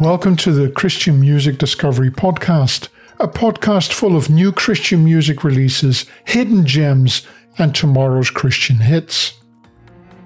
Welcome 0.00 0.34
to 0.38 0.50
the 0.50 0.72
Christian 0.74 1.20
Music 1.20 1.58
Discovery 1.58 2.10
Podcast, 2.10 2.88
a 3.20 3.28
podcast 3.28 3.92
full 3.92 4.16
of 4.16 4.28
new 4.28 4.50
Christian 4.50 5.04
music 5.04 5.44
releases, 5.44 6.06
hidden 6.24 6.66
gems, 6.66 7.24
and 7.58 7.72
tomorrow's 7.72 8.28
Christian 8.28 8.78
hits. 8.78 9.34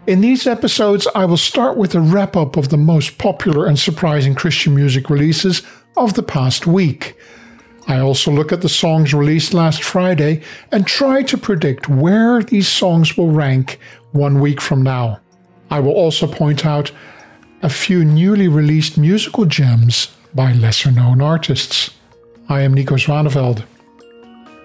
In 0.07 0.23
these 0.23 0.47
episodes, 0.47 1.07
I 1.15 1.27
will 1.27 1.37
start 1.37 1.77
with 1.77 1.95
a 1.95 2.01
wrap 2.01 2.35
up 2.35 2.57
of 2.57 2.71
the 2.71 2.79
most 2.79 3.19
popular 3.19 3.67
and 3.67 3.79
surprising 3.79 4.35
Christian 4.35 4.75
music 4.75 5.11
releases 5.11 5.61
of 5.99 6.15
the 6.15 6.23
past 6.23 6.67
week. 6.67 7.15
I 7.89 8.01
also 8.01 8.31
look 8.31 8.53
at 8.53 8.61
the 8.61 8.69
songs 8.69 9.15
released 9.15 9.55
last 9.55 9.83
Friday 9.83 10.43
and 10.71 10.87
try 10.87 11.23
to 11.23 11.39
predict 11.39 11.89
where 11.89 12.43
these 12.43 12.69
songs 12.69 13.17
will 13.17 13.31
rank 13.31 13.79
one 14.13 14.41
week 14.41 14.61
from 14.61 14.83
now. 14.83 15.21
I 15.71 15.81
will 15.81 15.93
also 15.93 16.27
point 16.27 16.65
out 16.65 16.91
a 17.63 17.69
few 17.69 18.05
newly 18.05 18.49
released 18.49 18.97
musical 18.97 19.45
gems 19.45 20.15
by 20.35 20.53
lesser 20.53 20.91
known 20.91 21.21
artists. 21.21 21.91
I 22.49 22.63
am 22.63 22.75
Nico 22.75 22.97
Zwaneveld. 22.97 23.65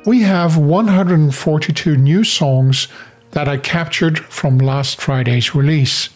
We 0.06 0.22
have 0.22 0.58
142 0.58 1.98
new 1.98 2.24
songs 2.24 2.88
that 3.32 3.48
I 3.48 3.58
captured 3.58 4.20
from 4.20 4.58
last 4.58 5.02
Friday's 5.02 5.56
release. 5.56 6.10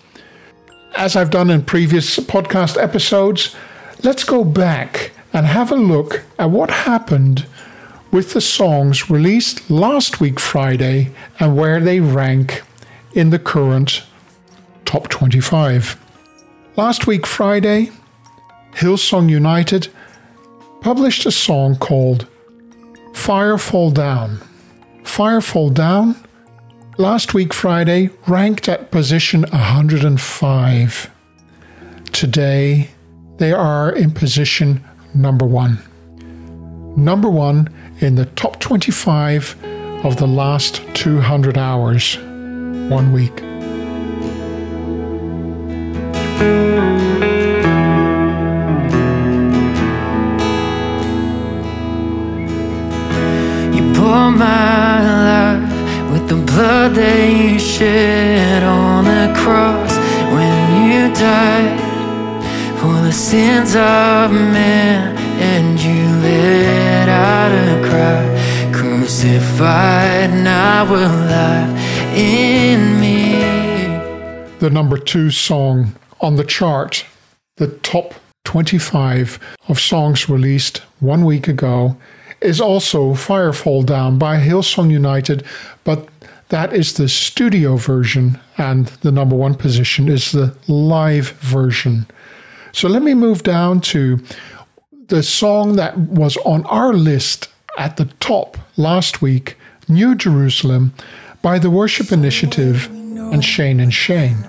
As 0.95 1.15
I've 1.15 1.31
done 1.31 1.49
in 1.49 1.63
previous 1.63 2.17
podcast 2.17 2.81
episodes, 2.81 3.55
let's 4.03 4.23
go 4.23 4.43
back 4.43 5.11
and 5.33 5.45
have 5.45 5.71
a 5.71 5.75
look 5.75 6.23
at 6.37 6.49
what 6.49 6.69
happened 6.69 7.45
with 8.11 8.33
the 8.33 8.41
songs 8.41 9.09
released 9.09 9.69
last 9.69 10.19
week 10.19 10.39
Friday 10.39 11.11
and 11.39 11.57
where 11.57 11.79
they 11.79 11.99
rank 11.99 12.61
in 13.17 13.31
the 13.31 13.39
current 13.39 14.03
top 14.85 15.07
25. 15.07 15.99
Last 16.75 17.07
week 17.07 17.25
Friday, 17.25 17.89
Hillsong 18.73 19.27
United 19.27 19.87
published 20.81 21.25
a 21.25 21.31
song 21.31 21.75
called 21.77 22.27
Fire 23.15 23.57
Fall 23.57 23.89
Down. 23.89 24.39
Fire 25.03 25.41
Fall 25.41 25.71
Down 25.71 26.15
last 26.99 27.33
week 27.33 27.55
Friday 27.55 28.11
ranked 28.27 28.69
at 28.69 28.91
position 28.91 29.41
105. 29.51 31.11
Today 32.11 32.89
they 33.37 33.51
are 33.51 33.91
in 33.91 34.11
position 34.11 34.83
number 35.15 35.45
one. 35.45 35.79
Number 36.95 37.31
one 37.31 37.67
in 37.99 38.13
the 38.13 38.25
top 38.25 38.59
25 38.59 39.55
of 40.05 40.17
the 40.17 40.27
last 40.27 40.83
200 40.93 41.57
hours, 41.57 42.19
one 42.89 43.11
week. 43.11 43.41
You 53.75 53.83
pour 53.93 54.31
my 54.31 54.99
life 55.27 56.11
with 56.11 56.29
the 56.29 56.35
blood 56.35 56.95
that 56.95 57.29
you 57.29 57.59
shed 57.59 58.63
on 58.63 59.03
the 59.03 59.33
cross. 59.37 59.97
When 60.31 60.89
you 60.89 61.13
died 61.13 61.79
for 62.79 62.93
the 63.01 63.11
sins 63.11 63.75
of 63.75 64.31
man, 64.31 65.17
and 65.39 65.79
you 65.79 66.03
let 66.21 67.09
out 67.09 67.51
a 67.51 67.89
cry, 67.89 68.71
crucified, 68.71 70.31
now 70.31 70.85
alive 70.85 71.76
in 72.17 72.99
me. 72.99 73.33
The 74.57 74.71
number 74.71 74.97
two 74.97 75.29
song 75.29 75.95
on 76.19 76.35
the 76.35 76.43
chart, 76.43 77.05
the 77.57 77.67
top 77.67 78.15
25 78.45 79.39
of 79.67 79.79
songs 79.79 80.27
released 80.27 80.79
one 80.99 81.25
week 81.25 81.47
ago, 81.47 81.95
is 82.41 82.59
also 82.59 83.13
Firefall 83.13 83.85
Down 83.85 84.17
by 84.17 84.39
Hillsong 84.39 84.89
United, 84.89 85.43
but 85.83 86.07
that 86.49 86.73
is 86.73 86.93
the 86.93 87.07
studio 87.07 87.75
version, 87.75 88.39
and 88.57 88.87
the 89.01 89.11
number 89.11 89.35
one 89.35 89.53
position 89.53 90.07
is 90.07 90.31
the 90.31 90.55
live 90.67 91.31
version. 91.33 92.07
So 92.71 92.87
let 92.87 93.03
me 93.03 93.13
move 93.13 93.43
down 93.43 93.81
to 93.81 94.19
the 95.07 95.21
song 95.21 95.75
that 95.75 95.97
was 95.97 96.35
on 96.37 96.65
our 96.65 96.93
list 96.93 97.49
at 97.77 97.97
the 97.97 98.05
top 98.19 98.57
last 98.75 99.21
week, 99.21 99.55
New 99.87 100.15
Jerusalem, 100.15 100.93
by 101.41 101.59
the 101.59 101.69
Worship 101.69 102.11
Initiative 102.11 102.89
and 103.31 103.43
Shane 103.43 103.79
and 103.79 103.93
Shane. 103.93 104.45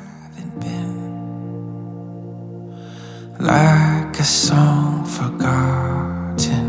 Like 3.40 4.18
a 4.18 4.24
song 4.24 5.04
forgotten, 5.04 6.66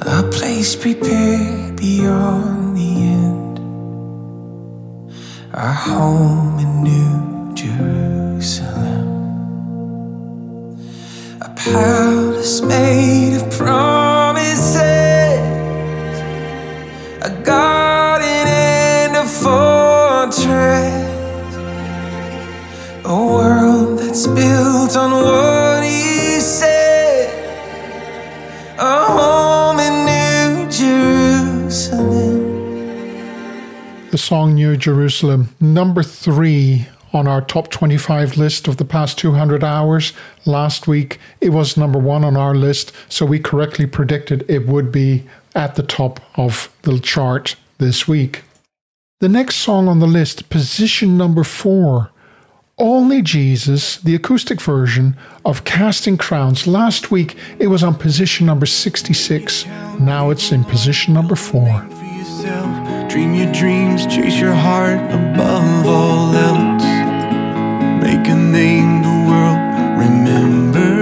a 0.00 0.22
place 0.32 0.74
prepared 0.74 1.76
beyond 1.76 2.78
the 2.78 3.02
end, 3.20 3.58
our 5.52 5.72
home 5.72 6.58
in 6.58 6.82
New 6.82 7.54
Jerusalem, 7.54 9.08
a 11.42 11.48
palace 11.50 12.62
made 12.62 13.36
of 13.36 13.50
promises, 13.50 14.15
a 17.26 17.30
garden 17.42 18.46
and 18.46 19.16
a 19.16 19.24
fortress. 19.26 20.36
A 23.04 23.08
world 23.08 23.98
that's 23.98 24.28
built 24.28 24.96
on 24.96 25.10
what 25.10 25.82
he 25.82 26.38
said. 26.38 27.28
A 28.78 29.04
home 29.06 29.80
in 29.80 30.04
New 30.06 30.70
Jerusalem. 30.70 32.36
The 34.12 34.18
song 34.18 34.54
New 34.54 34.76
Jerusalem, 34.76 35.48
number 35.60 36.04
three 36.04 36.86
on 37.12 37.26
our 37.26 37.40
top 37.40 37.70
25 37.70 38.36
list 38.36 38.68
of 38.68 38.76
the 38.76 38.84
past 38.84 39.18
200 39.18 39.64
hours. 39.64 40.12
Last 40.44 40.86
week, 40.86 41.18
it 41.40 41.48
was 41.48 41.76
number 41.76 41.98
one 41.98 42.22
on 42.22 42.36
our 42.36 42.54
list, 42.54 42.92
so 43.08 43.26
we 43.26 43.40
correctly 43.40 43.86
predicted 43.86 44.44
it 44.48 44.68
would 44.68 44.92
be 44.92 45.24
at 45.56 45.74
the 45.74 45.82
top 45.82 46.20
of 46.38 46.70
the 46.82 47.00
chart 47.00 47.56
this 47.78 48.06
week. 48.06 48.42
The 49.20 49.28
next 49.28 49.56
song 49.56 49.88
on 49.88 49.98
the 49.98 50.06
list, 50.06 50.50
position 50.50 51.16
number 51.16 51.42
four, 51.42 52.10
Only 52.78 53.22
Jesus, 53.22 53.96
the 53.96 54.14
acoustic 54.14 54.60
version 54.60 55.16
of 55.46 55.64
Casting 55.64 56.18
Crowns. 56.18 56.66
Last 56.66 57.10
week, 57.10 57.34
it 57.58 57.68
was 57.68 57.82
on 57.82 57.94
position 57.94 58.44
number 58.44 58.66
66. 58.66 59.64
Now 59.98 60.28
it's 60.28 60.52
in 60.52 60.62
position 60.62 61.14
number 61.14 61.36
four. 61.36 61.88
Dream 63.08 63.34
your 63.34 63.50
dreams, 63.52 64.04
chase 64.06 64.38
your 64.38 64.52
heart 64.52 65.00
above 65.10 65.86
all 65.86 66.34
else. 66.34 66.84
Make 68.04 68.28
a 68.28 68.36
name 68.36 69.00
the 69.00 69.16
world 69.30 69.98
remembers. 69.98 70.95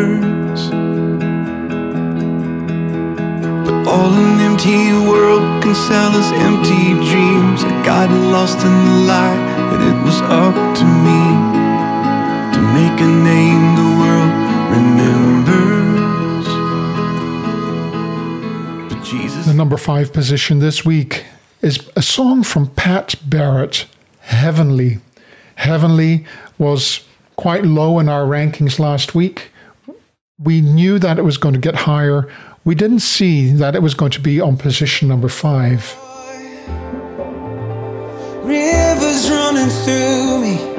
All 3.86 4.12
an 4.12 4.40
empty 4.40 4.92
world 4.92 5.62
can 5.62 5.74
sell 5.74 6.12
us 6.16 6.32
empty 6.32 6.94
dreams. 7.10 7.62
I 7.64 7.84
got 7.84 8.10
lost 8.10 8.58
in 8.58 8.72
the 8.72 8.98
lie 9.06 9.36
that 9.70 9.80
it 9.80 10.04
was 10.04 10.20
up 10.22 10.54
to 10.78 10.84
me 10.84 11.22
to 12.54 12.60
make 12.72 13.00
a 13.00 13.06
name 13.06 13.76
the 13.76 13.90
world 14.00 14.32
remembers. 14.74 16.46
But 18.92 19.04
Jesus. 19.04 19.46
The 19.46 19.54
number 19.54 19.76
five 19.76 20.12
position 20.12 20.60
this 20.60 20.84
week 20.84 21.24
is 21.60 21.88
a 21.96 22.02
song 22.02 22.42
from 22.42 22.68
Pat 22.70 23.16
Barrett, 23.26 23.86
Heavenly. 24.20 24.98
Heavenly 25.56 26.24
was 26.58 27.04
quite 27.36 27.64
low 27.64 27.98
in 27.98 28.08
our 28.08 28.24
rankings 28.24 28.78
last 28.78 29.14
week. 29.14 29.50
We 30.38 30.60
knew 30.60 30.98
that 30.98 31.18
it 31.18 31.22
was 31.22 31.36
going 31.36 31.54
to 31.54 31.60
get 31.60 31.74
higher. 31.74 32.28
We 32.64 32.74
didn't 32.74 33.00
see 33.00 33.52
that 33.52 33.74
it 33.74 33.82
was 33.82 33.92
going 33.92 34.12
to 34.12 34.20
be 34.20 34.40
on 34.40 34.56
position 34.56 35.08
number 35.08 35.28
five. 35.28 35.94
Rivers 38.42 39.30
running 39.30 39.68
through 39.68 40.38
me. 40.40 40.73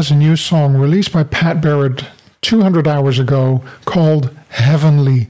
Was 0.00 0.10
a 0.10 0.16
new 0.16 0.34
song 0.34 0.78
released 0.78 1.12
by 1.12 1.22
Pat 1.22 1.60
Barrett 1.60 2.06
200 2.40 2.88
hours 2.88 3.18
ago 3.18 3.62
called 3.84 4.34
Heavenly, 4.48 5.28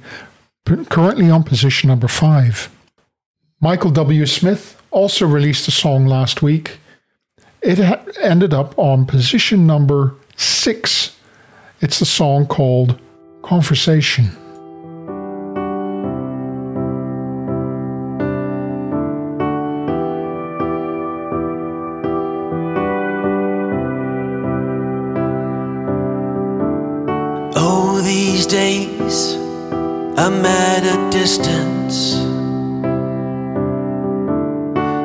currently 0.89 1.29
on 1.29 1.43
position 1.43 1.89
number 1.89 2.07
five. 2.07 2.71
Michael 3.61 3.91
W. 3.91 4.25
Smith 4.27 4.81
also 4.93 5.27
released 5.27 5.67
a 5.67 5.73
song 5.73 6.07
last 6.07 6.41
week. 6.41 6.79
It 7.63 7.79
ha- 7.79 8.01
ended 8.21 8.55
up 8.55 8.79
on 8.79 9.07
position 9.07 9.67
number 9.67 10.15
six. 10.37 11.17
It's 11.81 12.01
a 12.01 12.07
song 12.07 12.47
called 12.47 12.97
Conversation. 13.43 14.40
Days 29.11 29.35
I'm 30.19 30.45
at 30.45 30.85
a 30.85 31.11
distance. 31.11 32.15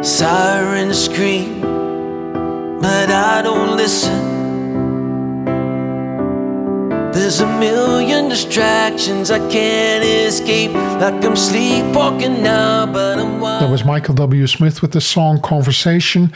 Sirens 0.08 1.06
scream, 1.06 1.62
but 2.82 3.10
I 3.10 3.42
don't 3.42 3.76
listen. 3.76 4.34
There's 7.14 7.40
a 7.40 7.48
million 7.60 8.30
distractions 8.30 9.32
I 9.32 9.40
can't 9.50 10.04
escape, 10.04 10.74
like 10.74 11.24
I'm 11.24 11.36
sleepwalking 11.36 12.44
now, 12.44 12.86
but 12.86 13.18
I'm 13.18 13.40
That 13.40 13.70
was 13.70 13.86
Michael 13.86 14.16
W. 14.16 14.46
Smith 14.48 14.82
with 14.82 14.92
the 14.92 15.02
song 15.02 15.42
Conversation. 15.42 16.34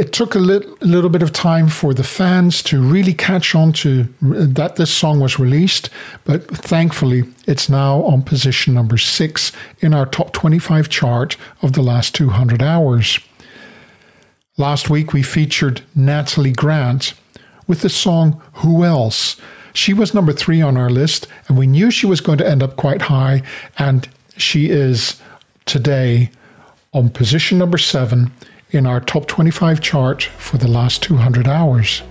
It 0.00 0.14
took 0.14 0.34
a 0.34 0.38
little, 0.38 0.78
little 0.80 1.10
bit 1.10 1.22
of 1.22 1.30
time 1.30 1.68
for 1.68 1.92
the 1.92 2.02
fans 2.02 2.62
to 2.62 2.80
really 2.80 3.12
catch 3.12 3.54
on 3.54 3.74
to 3.74 4.08
uh, 4.24 4.46
that 4.48 4.76
this 4.76 4.90
song 4.90 5.20
was 5.20 5.38
released, 5.38 5.90
but 6.24 6.46
thankfully 6.46 7.24
it's 7.46 7.68
now 7.68 8.02
on 8.04 8.22
position 8.22 8.72
number 8.72 8.96
six 8.96 9.52
in 9.80 9.92
our 9.92 10.06
top 10.06 10.32
25 10.32 10.88
chart 10.88 11.36
of 11.60 11.74
the 11.74 11.82
last 11.82 12.14
200 12.14 12.62
hours. 12.62 13.18
Last 14.56 14.88
week 14.88 15.12
we 15.12 15.22
featured 15.22 15.82
Natalie 15.94 16.52
Grant 16.52 17.12
with 17.66 17.82
the 17.82 17.90
song 17.90 18.40
Who 18.54 18.84
Else? 18.84 19.36
She 19.74 19.92
was 19.92 20.14
number 20.14 20.32
three 20.32 20.62
on 20.62 20.78
our 20.78 20.88
list, 20.88 21.26
and 21.46 21.58
we 21.58 21.66
knew 21.66 21.90
she 21.90 22.06
was 22.06 22.22
going 22.22 22.38
to 22.38 22.48
end 22.48 22.62
up 22.62 22.76
quite 22.76 23.02
high, 23.02 23.42
and 23.76 24.08
she 24.38 24.70
is 24.70 25.20
today 25.66 26.30
on 26.94 27.10
position 27.10 27.58
number 27.58 27.76
seven 27.76 28.32
in 28.72 28.86
our 28.86 29.00
top 29.00 29.26
25 29.26 29.80
chart 29.80 30.22
for 30.22 30.56
the 30.58 30.68
last 30.68 31.02
200 31.02 31.48
hours. 31.48 32.02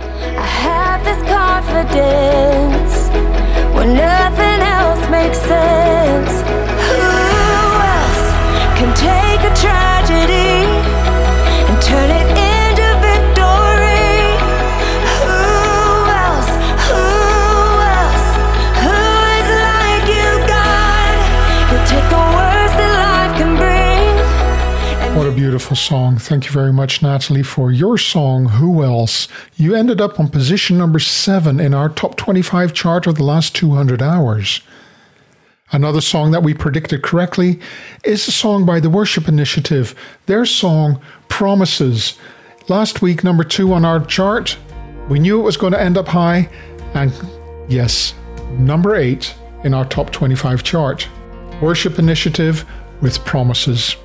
I 0.00 0.46
have 0.46 1.04
this 1.04 1.22
confidence 1.28 3.08
when 3.74 3.94
nothing 3.94 4.60
else 4.60 5.10
makes 5.10 5.38
sense. 5.38 6.32
Who 6.88 7.00
else 7.98 8.24
can 8.78 8.90
take 8.96 9.40
a 9.40 9.54
tragedy 9.54 10.66
and 11.68 11.82
turn 11.82 12.10
it 12.10 12.39
song. 25.80 26.18
Thank 26.18 26.46
you 26.46 26.52
very 26.52 26.72
much, 26.72 27.02
Natalie, 27.02 27.42
for 27.42 27.72
your 27.72 27.96
song, 27.98 28.46
Who 28.46 28.84
Else? 28.84 29.26
You 29.56 29.74
ended 29.74 30.00
up 30.00 30.20
on 30.20 30.28
position 30.28 30.76
number 30.76 30.98
seven 30.98 31.58
in 31.58 31.74
our 31.74 31.88
top 31.88 32.16
25 32.16 32.72
chart 32.72 33.06
of 33.06 33.16
the 33.16 33.24
last 33.24 33.54
200 33.56 34.02
hours. 34.02 34.60
Another 35.72 36.00
song 36.00 36.32
that 36.32 36.42
we 36.42 36.52
predicted 36.52 37.02
correctly 37.02 37.60
is 38.04 38.28
a 38.28 38.32
song 38.32 38.66
by 38.66 38.80
the 38.80 38.90
Worship 38.90 39.28
Initiative, 39.28 39.94
their 40.26 40.44
song 40.44 41.00
Promises. 41.28 42.18
Last 42.68 43.02
week, 43.02 43.24
number 43.24 43.44
two 43.44 43.72
on 43.72 43.84
our 43.84 44.04
chart. 44.04 44.58
We 45.08 45.18
knew 45.18 45.40
it 45.40 45.44
was 45.44 45.56
going 45.56 45.72
to 45.72 45.80
end 45.80 45.96
up 45.96 46.08
high, 46.08 46.48
and 46.94 47.12
yes, 47.68 48.14
number 48.52 48.96
eight 48.96 49.34
in 49.64 49.74
our 49.74 49.84
top 49.84 50.10
25 50.10 50.62
chart. 50.62 51.08
Worship 51.62 51.98
Initiative 51.98 52.64
with 53.00 53.24
Promises. 53.24 53.96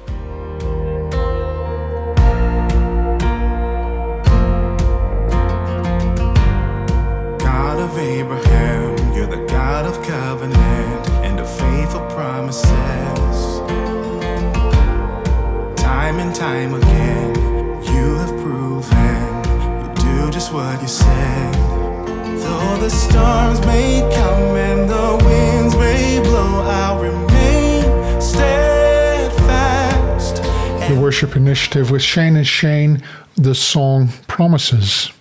Worship 31.05 31.35
Initiative 31.35 31.91
with 31.91 32.01
Shane 32.01 32.35
and 32.35 32.47
Shane, 32.47 33.03
the 33.35 33.53
song 33.53 34.09
Promises. 34.27 35.11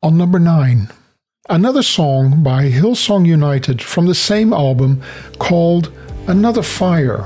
On 0.00 0.16
number 0.16 0.38
nine, 0.38 0.90
another 1.48 1.82
song 1.82 2.44
by 2.44 2.70
Hillsong 2.70 3.26
United 3.26 3.82
from 3.82 4.06
the 4.06 4.14
same 4.14 4.52
album 4.52 5.02
called 5.40 5.90
Another 6.28 6.62
Fire. 6.62 7.24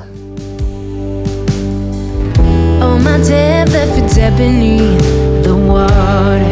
Oh, 2.80 2.98
my 3.04 3.18
beneath 4.38 5.44
the 5.44 5.54
water. 5.54 6.47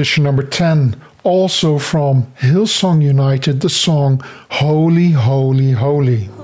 Position 0.00 0.24
number 0.24 0.42
10, 0.42 0.96
also 1.24 1.78
from 1.78 2.22
Hillsong 2.38 3.02
United, 3.02 3.60
the 3.60 3.68
song 3.68 4.18
Holy, 4.48 5.10
Holy, 5.10 5.72
Holy. 5.72 6.24
Holy, 6.24 6.39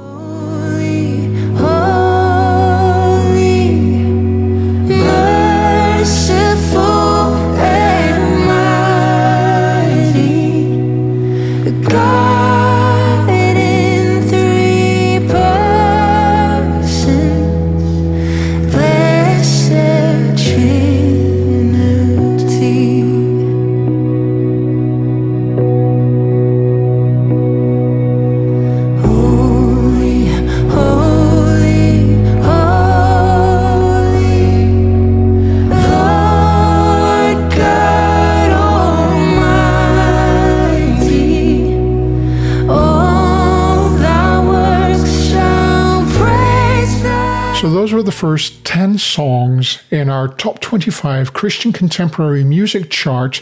songs 49.16 49.82
in 49.90 50.08
our 50.10 50.28
top 50.28 50.60
25 50.60 51.32
Christian 51.32 51.72
contemporary 51.72 52.44
music 52.44 52.90
chart, 52.90 53.40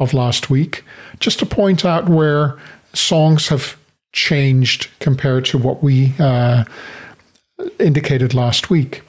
of 0.01 0.13
last 0.13 0.51
week 0.51 0.85
just 1.21 1.39
to 1.39 1.47
point 1.47 1.85
out 1.85 2.09
where 2.09 2.59
songs 2.95 3.49
have 3.49 3.77
changed 4.13 4.89
compared 4.99 5.45
to 5.47 5.59
what 5.59 5.85
we 5.85 6.15
uh, 6.19 6.65
indicated 7.79 8.35
last 8.35 8.71
week. 8.71 9.03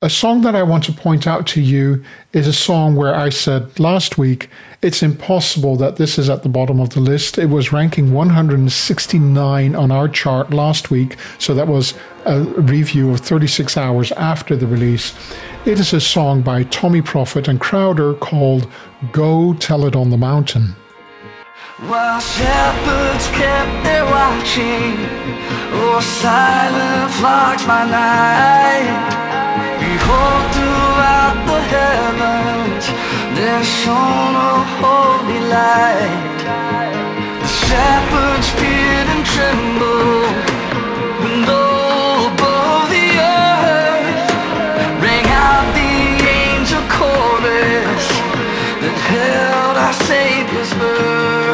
A 0.00 0.08
song 0.08 0.42
that 0.42 0.54
I 0.54 0.62
want 0.62 0.84
to 0.84 0.92
point 0.92 1.26
out 1.26 1.44
to 1.48 1.60
you 1.60 2.04
is 2.32 2.46
a 2.46 2.52
song 2.52 2.94
where 2.94 3.16
I 3.16 3.30
said 3.30 3.80
last 3.80 4.16
week 4.16 4.48
it's 4.80 5.02
impossible 5.02 5.74
that 5.74 5.96
this 5.96 6.20
is 6.20 6.30
at 6.30 6.44
the 6.44 6.48
bottom 6.48 6.78
of 6.78 6.90
the 6.90 7.00
list. 7.00 7.36
It 7.36 7.46
was 7.46 7.72
ranking 7.72 8.12
169 8.12 9.74
on 9.74 9.90
our 9.90 10.08
chart 10.08 10.52
last 10.52 10.92
week, 10.92 11.16
so 11.40 11.52
that 11.52 11.66
was 11.66 11.94
a 12.26 12.42
review 12.42 13.10
of 13.10 13.18
36 13.18 13.76
hours 13.76 14.12
after 14.12 14.54
the 14.54 14.68
release. 14.68 15.14
It 15.66 15.80
is 15.80 15.92
a 15.92 16.00
song 16.00 16.42
by 16.42 16.62
Tommy 16.62 17.02
Profitt 17.02 17.48
and 17.48 17.58
Crowder 17.58 18.14
called 18.14 18.70
Go 19.10 19.54
Tell 19.54 19.84
It 19.84 19.96
on 19.96 20.10
the 20.10 20.16
Mountain. 20.16 20.76
While 21.88 22.20
shepherds 22.20 23.26
kept 23.30 23.82
their 23.82 24.04
watching, 24.04 24.94
oh, 25.74 25.98
silent 26.00 27.14
flocks 27.14 27.64
by 27.66 27.84
night. 27.90 29.27
Behold, 30.08 30.44
throughout 30.54 31.36
the 31.44 31.60
heavens, 31.74 32.84
there 33.36 33.62
shone 33.62 34.36
a 34.50 34.54
holy 34.80 35.40
light. 35.52 36.40
The 37.42 37.50
shepherds 37.64 38.48
peered 38.58 39.08
and 39.14 39.24
trembled, 39.34 40.32
when 41.20 41.44
low 41.44 42.32
above 42.32 42.88
the 42.88 43.08
earth 43.20 44.32
rang 45.04 45.28
out 45.44 45.68
the 45.76 45.92
angel 46.40 46.82
chorus 46.88 48.06
that 48.80 48.96
held 49.12 49.76
our 49.76 49.92
Savior's 50.08 50.72
birth. 50.80 51.47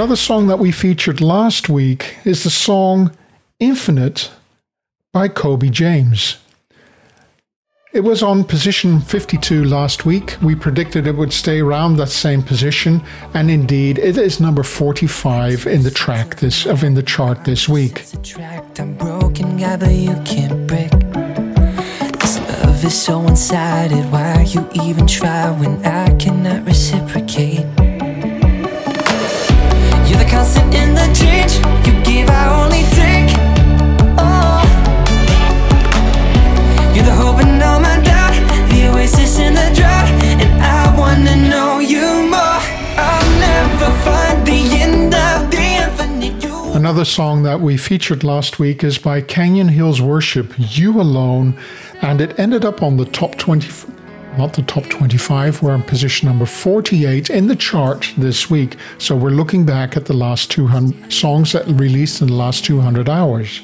Another 0.00 0.16
song 0.16 0.46
that 0.46 0.58
we 0.58 0.72
featured 0.72 1.20
last 1.20 1.68
week 1.68 2.16
is 2.24 2.42
the 2.42 2.48
song 2.48 3.14
Infinite 3.58 4.30
by 5.12 5.28
Kobe 5.28 5.68
James. 5.68 6.38
It 7.92 8.00
was 8.00 8.22
on 8.22 8.44
position 8.44 9.00
52 9.00 9.62
last 9.62 10.06
week. 10.06 10.38
We 10.40 10.54
predicted 10.54 11.06
it 11.06 11.16
would 11.16 11.34
stay 11.34 11.60
around 11.60 11.96
that 11.96 12.08
same 12.08 12.42
position, 12.42 13.02
and 13.34 13.50
indeed, 13.50 13.98
it 13.98 14.16
is 14.16 14.40
number 14.40 14.62
45 14.62 15.66
in 15.66 15.82
the 15.82 15.90
track 15.90 16.36
this 16.36 16.64
of 16.64 16.82
in 16.82 16.94
the 16.94 17.02
chart 17.02 17.44
this 17.44 17.68
week. 17.68 18.02
Love 22.64 22.84
is 22.86 22.98
so 22.98 23.18
one-sided. 23.18 24.10
Why 24.10 24.46
you 24.48 24.66
even 24.82 25.06
try 25.06 25.50
when 25.50 25.84
I 25.84 26.16
cannot 26.16 26.64
reciprocate? 26.64 27.89
Another 46.76 47.04
song 47.04 47.42
that 47.42 47.60
we 47.60 47.76
featured 47.76 48.22
last 48.22 48.58
week 48.58 48.84
is 48.84 48.98
by 48.98 49.20
Canyon 49.20 49.68
Hills 49.68 50.00
Worship, 50.00 50.54
You 50.56 51.00
Alone, 51.00 51.58
and 52.02 52.20
it 52.20 52.38
ended 52.38 52.64
up 52.64 52.82
on 52.82 52.96
the 52.96 53.04
top 53.04 53.36
20, 53.36 53.68
not 54.38 54.52
the 54.52 54.62
top 54.62 54.84
25, 54.84 55.62
we're 55.62 55.74
in 55.74 55.82
position 55.82 56.28
number 56.28 56.46
48 56.46 57.30
in 57.30 57.46
the 57.46 57.56
chart 57.56 58.12
this 58.16 58.48
week. 58.48 58.76
So 58.98 59.16
we're 59.16 59.30
looking 59.30 59.64
back 59.64 59.96
at 59.96 60.06
the 60.06 60.12
last 60.12 60.50
200 60.50 61.12
songs 61.12 61.52
that 61.52 61.66
released 61.66 62.20
in 62.20 62.28
the 62.28 62.34
last 62.34 62.64
200 62.64 63.08
hours. 63.08 63.60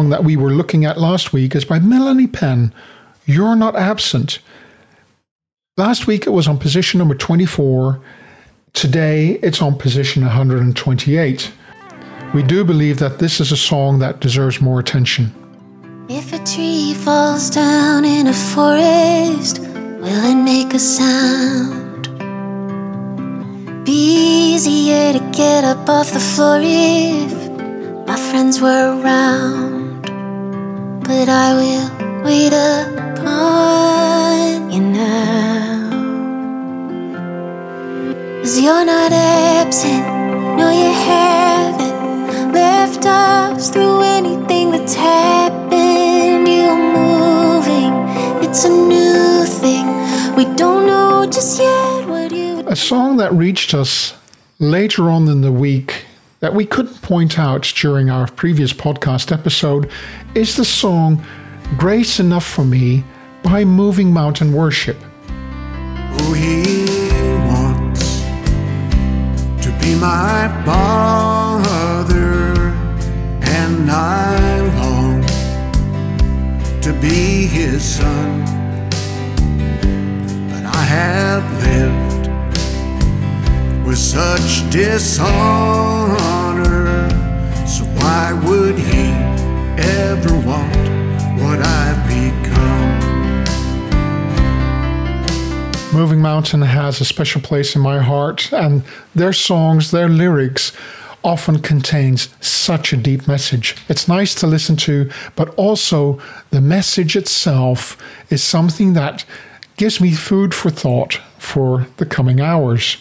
Song 0.00 0.08
that 0.08 0.24
we 0.24 0.34
were 0.34 0.50
looking 0.50 0.86
at 0.86 0.98
last 0.98 1.34
week 1.34 1.54
is 1.54 1.66
by 1.66 1.78
Melanie 1.78 2.26
Penn, 2.26 2.72
You're 3.26 3.54
Not 3.54 3.76
Absent. 3.76 4.38
Last 5.76 6.06
week 6.06 6.26
it 6.26 6.30
was 6.30 6.48
on 6.48 6.56
position 6.58 6.96
number 6.96 7.14
24. 7.14 8.00
Today 8.72 9.38
it's 9.42 9.60
on 9.60 9.76
position 9.76 10.22
128. 10.22 11.52
We 12.32 12.42
do 12.42 12.64
believe 12.64 12.98
that 12.98 13.18
this 13.18 13.40
is 13.40 13.52
a 13.52 13.58
song 13.58 13.98
that 13.98 14.20
deserves 14.20 14.58
more 14.58 14.80
attention. 14.80 15.34
If 16.08 16.32
a 16.32 16.38
tree 16.46 16.94
falls 16.94 17.50
down 17.50 18.06
in 18.06 18.26
a 18.26 18.32
forest, 18.32 19.58
will 19.58 20.24
it 20.32 20.42
make 20.42 20.72
a 20.72 20.78
sound? 20.78 22.08
Be 23.84 24.54
easier 24.54 25.12
to 25.12 25.20
get 25.36 25.64
up 25.64 25.86
off 25.90 26.10
the 26.14 26.20
floor 26.20 26.58
if 26.62 27.50
my 28.08 28.16
friends 28.16 28.62
were 28.62 28.98
around. 28.98 29.69
But 31.10 31.28
I 31.28 31.54
will 31.58 31.88
wait 32.22 32.52
upon 32.52 33.90
you 34.70 34.80
now. 34.80 35.90
Cause 38.40 38.60
you're 38.60 38.84
not 38.84 39.10
absent, 39.10 40.06
no, 40.56 40.70
you 40.70 40.92
haven't 41.10 42.52
left 42.52 43.04
us 43.06 43.70
through 43.70 44.02
anything 44.02 44.70
that's 44.70 44.94
happened. 44.94 46.46
You're 46.46 46.78
moving, 46.78 47.92
it's 48.44 48.64
a 48.64 48.70
new 48.70 49.44
thing. 49.46 49.86
We 50.36 50.44
don't 50.54 50.86
know 50.86 51.26
just 51.26 51.58
yet 51.60 52.06
what 52.08 52.30
you 52.30 52.62
A 52.68 52.76
song 52.76 53.16
that 53.16 53.32
reached 53.32 53.74
us 53.74 54.14
later 54.60 55.10
on 55.10 55.26
in 55.26 55.40
the 55.40 55.50
week 55.50 56.04
that 56.40 56.54
we 56.54 56.64
couldn't 56.64 57.02
point 57.02 57.38
out 57.38 57.70
during 57.76 58.08
our 58.10 58.26
previous 58.26 58.72
podcast 58.72 59.30
episode 59.30 59.90
is 60.34 60.56
the 60.56 60.64
song 60.64 61.22
Grace 61.76 62.18
Enough 62.18 62.44
for 62.44 62.64
Me 62.64 63.04
by 63.42 63.64
Moving 63.64 64.12
Mountain 64.12 64.52
Worship. 64.54 64.96
Oh, 65.28 66.32
he 66.32 66.84
wants 67.46 68.22
to 69.64 69.70
be 69.80 69.94
my 69.94 70.48
father, 70.64 72.72
and 73.42 73.90
I 73.90 74.60
long 74.78 75.22
to 76.80 76.92
be 77.00 77.46
his 77.46 77.84
son. 77.84 78.40
But 80.48 80.64
I 80.64 80.82
have 80.84 81.62
lived 81.62 81.99
such 84.00 84.68
dishonor, 84.70 85.28
so 87.66 87.84
why 88.00 88.32
would 88.46 88.78
he 88.78 89.10
ever 89.78 90.32
want 90.46 90.74
what 91.38 91.60
I've 91.60 92.02
become? 92.08 93.44
Moving 95.92 96.20
Mountain 96.22 96.62
has 96.62 97.00
a 97.02 97.04
special 97.04 97.42
place 97.42 97.76
in 97.76 97.82
my 97.82 97.98
heart, 97.98 98.50
and 98.54 98.82
their 99.14 99.34
songs, 99.34 99.90
their 99.90 100.08
lyrics, 100.08 100.72
often 101.22 101.60
contains 101.60 102.30
such 102.40 102.94
a 102.94 102.96
deep 102.96 103.28
message. 103.28 103.76
It's 103.90 104.08
nice 104.08 104.34
to 104.36 104.46
listen 104.46 104.76
to, 104.76 105.10
but 105.36 105.54
also 105.56 106.18
the 106.48 106.62
message 106.62 107.16
itself 107.16 107.98
is 108.30 108.42
something 108.42 108.94
that 108.94 109.26
gives 109.76 110.00
me 110.00 110.12
food 110.14 110.54
for 110.54 110.70
thought 110.70 111.20
for 111.38 111.86
the 111.98 112.06
coming 112.06 112.40
hours. 112.40 112.96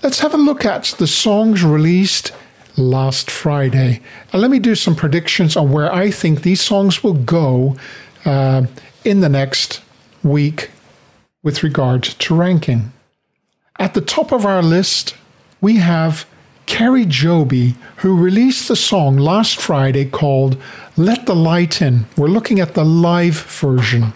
Let's 0.00 0.20
have 0.20 0.32
a 0.32 0.38
look 0.38 0.64
at 0.64 0.84
the 0.98 1.08
songs 1.08 1.64
released 1.64 2.32
last 2.76 3.30
Friday. 3.30 4.00
And 4.32 4.40
let 4.40 4.50
me 4.50 4.60
do 4.60 4.76
some 4.76 4.94
predictions 4.94 5.56
on 5.56 5.72
where 5.72 5.92
I 5.92 6.12
think 6.12 6.42
these 6.42 6.60
songs 6.60 7.02
will 7.02 7.14
go 7.14 7.76
uh, 8.24 8.66
in 9.04 9.20
the 9.20 9.28
next 9.28 9.82
week 10.22 10.70
with 11.42 11.64
regard 11.64 12.04
to 12.04 12.34
ranking. 12.34 12.92
At 13.80 13.94
the 13.94 14.00
top 14.00 14.30
of 14.30 14.46
our 14.46 14.62
list, 14.62 15.16
we 15.60 15.76
have 15.76 16.26
Kari 16.66 17.04
Jobe, 17.04 17.74
who 17.96 18.16
released 18.16 18.70
a 18.70 18.76
song 18.76 19.16
last 19.16 19.60
Friday 19.60 20.04
called 20.04 20.56
Let 20.96 21.26
the 21.26 21.34
Light 21.34 21.82
In. 21.82 22.06
We're 22.16 22.28
looking 22.28 22.60
at 22.60 22.74
the 22.74 22.84
live 22.84 23.40
version. 23.40 24.12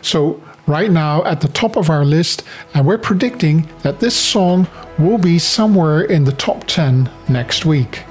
So, 0.00 0.40
right 0.66 0.90
now 0.90 1.24
at 1.24 1.40
the 1.40 1.48
top 1.48 1.76
of 1.76 1.90
our 1.90 2.04
list, 2.04 2.44
and 2.72 2.86
we're 2.86 2.98
predicting 2.98 3.68
that 3.82 4.00
this 4.00 4.16
song 4.16 4.66
will 4.98 5.18
be 5.18 5.38
somewhere 5.38 6.02
in 6.02 6.24
the 6.24 6.32
top 6.32 6.64
10 6.66 7.10
next 7.28 7.64
week. 7.64 8.04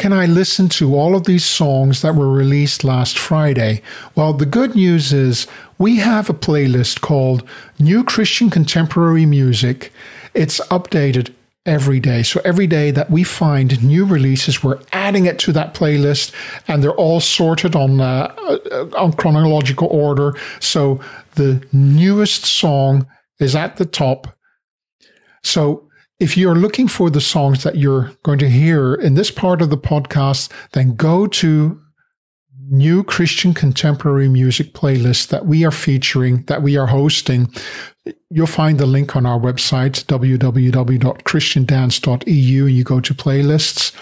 Can 0.00 0.14
I 0.14 0.24
listen 0.24 0.70
to 0.70 0.96
all 0.96 1.14
of 1.14 1.24
these 1.24 1.44
songs 1.44 2.00
that 2.00 2.14
were 2.14 2.32
released 2.32 2.84
last 2.84 3.18
Friday? 3.18 3.82
Well, 4.14 4.32
the 4.32 4.46
good 4.46 4.74
news 4.74 5.12
is 5.12 5.46
we 5.76 5.96
have 5.96 6.30
a 6.30 6.32
playlist 6.32 7.02
called 7.02 7.46
New 7.78 8.02
Christian 8.02 8.48
Contemporary 8.48 9.26
Music. 9.26 9.92
It's 10.32 10.58
updated 10.68 11.34
every 11.66 12.00
day. 12.00 12.22
So 12.22 12.40
every 12.46 12.66
day 12.66 12.90
that 12.92 13.10
we 13.10 13.24
find 13.24 13.84
new 13.84 14.06
releases, 14.06 14.64
we're 14.64 14.80
adding 14.94 15.26
it 15.26 15.38
to 15.40 15.52
that 15.52 15.74
playlist, 15.74 16.32
and 16.66 16.82
they're 16.82 16.92
all 16.92 17.20
sorted 17.20 17.76
on 17.76 18.00
uh, 18.00 18.34
uh, 18.38 18.88
on 18.96 19.12
chronological 19.12 19.88
order. 19.88 20.34
So 20.60 20.98
the 21.34 21.62
newest 21.74 22.46
song 22.46 23.06
is 23.38 23.54
at 23.54 23.76
the 23.76 23.84
top. 23.84 24.34
So 25.42 25.89
if 26.20 26.36
you're 26.36 26.54
looking 26.54 26.86
for 26.86 27.10
the 27.10 27.20
songs 27.20 27.64
that 27.64 27.74
you're 27.76 28.12
going 28.22 28.38
to 28.38 28.48
hear 28.48 28.94
in 28.94 29.14
this 29.14 29.30
part 29.30 29.62
of 29.62 29.70
the 29.70 29.78
podcast, 29.78 30.52
then 30.72 30.94
go 30.94 31.26
to 31.26 31.80
new 32.68 33.02
Christian 33.02 33.54
contemporary 33.54 34.28
music 34.28 34.74
playlist 34.74 35.28
that 35.28 35.46
we 35.46 35.64
are 35.64 35.72
featuring, 35.72 36.42
that 36.44 36.62
we 36.62 36.76
are 36.76 36.86
hosting. 36.86 37.52
You'll 38.28 38.46
find 38.46 38.78
the 38.78 38.86
link 38.86 39.16
on 39.16 39.26
our 39.26 39.40
website, 39.40 40.04
www.christiandance.eu, 40.04 42.66
and 42.66 42.76
you 42.76 42.84
go 42.84 43.00
to 43.00 43.14
playlists. 43.14 43.92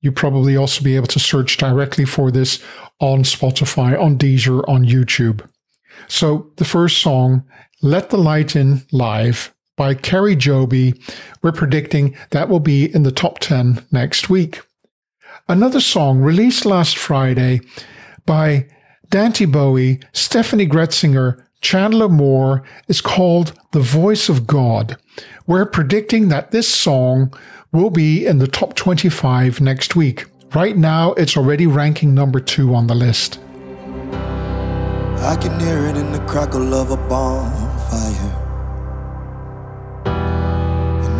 You 0.00 0.12
probably 0.12 0.56
also 0.56 0.82
be 0.82 0.96
able 0.96 1.06
to 1.08 1.20
search 1.20 1.58
directly 1.58 2.04
for 2.04 2.30
this 2.30 2.62
on 3.00 3.24
Spotify, 3.24 4.00
on 4.00 4.16
Deezer, 4.16 4.62
on 4.68 4.84
YouTube. 4.84 5.44
So 6.08 6.50
the 6.56 6.64
first 6.64 6.98
song, 6.98 7.44
Let 7.82 8.10
the 8.10 8.16
Light 8.16 8.56
In 8.56 8.82
Live 8.90 9.54
by 9.76 9.94
Kari 9.94 10.36
Jobe, 10.36 10.98
we're 11.42 11.52
predicting 11.52 12.16
that 12.30 12.48
will 12.48 12.60
be 12.60 12.92
in 12.94 13.02
the 13.02 13.12
top 13.12 13.38
10 13.38 13.84
next 13.90 14.28
week. 14.28 14.60
Another 15.48 15.80
song 15.80 16.20
released 16.20 16.64
last 16.64 16.96
Friday 16.96 17.60
by 18.26 18.66
Dante 19.08 19.46
Bowe, 19.46 19.96
Steffany 20.12 20.68
Gretzinger, 20.68 21.44
Chandler 21.60 22.08
Moore 22.08 22.62
is 22.88 23.00
called 23.00 23.52
The 23.72 23.80
Voice 23.80 24.28
of 24.28 24.46
God. 24.46 24.96
We're 25.46 25.66
predicting 25.66 26.28
that 26.28 26.50
this 26.50 26.68
song 26.68 27.32
will 27.72 27.90
be 27.90 28.26
in 28.26 28.38
the 28.38 28.46
top 28.46 28.74
25 28.74 29.60
next 29.60 29.96
week. 29.96 30.26
Right 30.54 30.76
now, 30.76 31.12
it's 31.14 31.36
already 31.36 31.66
ranking 31.66 32.14
number 32.14 32.40
two 32.40 32.74
on 32.74 32.86
the 32.86 32.94
list. 32.94 33.38
I 35.22 35.36
can 35.40 35.58
hear 35.60 35.86
it 35.86 35.96
in 35.96 36.12
the 36.12 36.22
crackle 36.26 36.74
of 36.74 36.90
a 36.90 36.96
bonfire. 36.96 37.61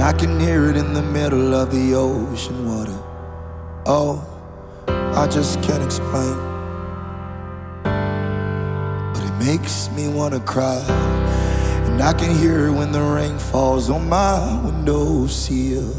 I 0.03 0.13
can 0.13 0.41
hear 0.41 0.69
it 0.69 0.77
in 0.77 0.95
the 0.95 1.03
middle 1.03 1.55
of 1.55 1.71
the 1.71 1.95
ocean 1.95 2.69
water. 2.69 2.99
Oh, 3.87 4.19
I 4.89 5.29
just 5.29 5.63
can't 5.63 5.81
explain. 5.81 6.37
But 7.85 9.23
it 9.23 9.45
makes 9.45 9.89
me 9.93 10.09
wanna 10.09 10.41
cry. 10.41 10.83
And 11.87 12.03
I 12.03 12.13
can 12.15 12.37
hear 12.37 12.67
it 12.67 12.73
when 12.73 12.91
the 12.91 13.01
rain 13.01 13.39
falls 13.39 13.91
on 13.91 14.09
my 14.09 14.61
windowsill. 14.65 15.95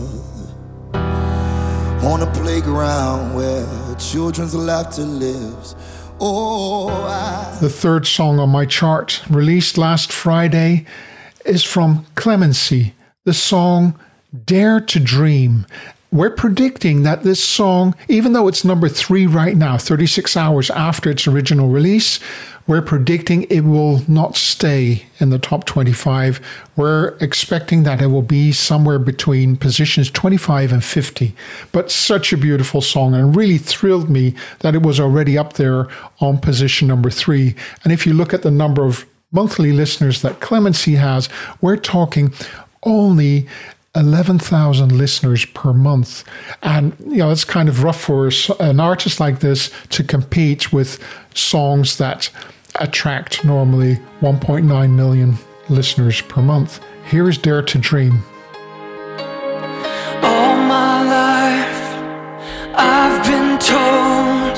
On 2.03 2.21
a 2.21 2.31
playground 2.33 3.35
where 3.35 3.65
children's 3.95 4.53
laughter 4.53 5.03
lives. 5.03 5.77
Oh, 6.19 6.89
I. 6.89 7.57
The 7.61 7.69
third 7.69 8.05
song 8.05 8.37
on 8.37 8.49
my 8.49 8.65
chart, 8.65 9.23
released 9.29 9.77
last 9.77 10.11
Friday, 10.11 10.85
is 11.45 11.63
from 11.63 12.05
Clemency, 12.15 12.95
the 13.25 13.33
song 13.33 13.97
Dare 14.45 14.81
to 14.81 14.99
Dream. 14.99 15.65
We're 16.11 16.29
predicting 16.29 17.03
that 17.03 17.23
this 17.23 17.43
song, 17.43 17.95
even 18.07 18.33
though 18.33 18.47
it's 18.47 18.63
number 18.63 18.87
three 18.87 19.25
right 19.25 19.57
now, 19.57 19.77
36 19.77 20.37
hours 20.37 20.69
after 20.69 21.09
its 21.09 21.25
original 21.25 21.69
release, 21.69 22.19
we're 22.67 22.81
predicting 22.81 23.43
it 23.43 23.61
will 23.61 24.01
not 24.07 24.37
stay 24.37 25.05
in 25.19 25.31
the 25.31 25.39
top 25.39 25.65
25. 25.65 26.39
We're 26.75 27.17
expecting 27.19 27.83
that 27.83 28.01
it 28.01 28.07
will 28.07 28.21
be 28.21 28.51
somewhere 28.51 28.99
between 28.99 29.57
positions 29.57 30.11
25 30.11 30.71
and 30.71 30.83
50. 30.83 31.35
But 31.71 31.91
such 31.91 32.31
a 32.31 32.37
beautiful 32.37 32.81
song 32.81 33.15
and 33.15 33.35
really 33.35 33.57
thrilled 33.57 34.09
me 34.09 34.35
that 34.59 34.75
it 34.75 34.83
was 34.83 34.99
already 34.99 35.37
up 35.37 35.53
there 35.53 35.87
on 36.19 36.37
position 36.37 36.87
number 36.87 37.09
three. 37.09 37.55
And 37.83 37.91
if 37.91 38.05
you 38.05 38.13
look 38.13 38.33
at 38.33 38.43
the 38.43 38.51
number 38.51 38.85
of 38.85 39.05
monthly 39.33 39.73
listeners 39.73 40.21
that 40.21 40.39
Clemency 40.39 40.95
has, 40.95 41.27
we're 41.59 41.75
talking 41.75 42.31
only 42.85 43.47
11,000 43.95 44.91
listeners 44.91 45.45
per 45.45 45.73
month. 45.73 46.23
And, 46.63 46.95
you 46.99 47.17
know, 47.17 47.31
it's 47.31 47.43
kind 47.43 47.69
of 47.69 47.83
rough 47.83 48.01
for 48.01 48.29
an 48.59 48.79
artist 48.79 49.19
like 49.19 49.39
this 49.39 49.71
to 49.89 50.03
compete 50.03 50.73
with 50.73 50.99
songs 51.35 51.97
that 51.97 52.29
attract 52.75 53.45
normally 53.45 53.97
1.9 54.21 54.95
million 54.95 55.37
listeners 55.69 56.21
per 56.21 56.41
month. 56.41 56.79
Here 57.09 57.29
is 57.29 57.37
Dare 57.37 57.61
to 57.61 57.77
Dream. 57.77 58.23
All 60.23 60.55
my 60.55 61.03
life, 61.03 62.75
I've 62.75 63.23
been 63.25 63.59
told 63.59 64.57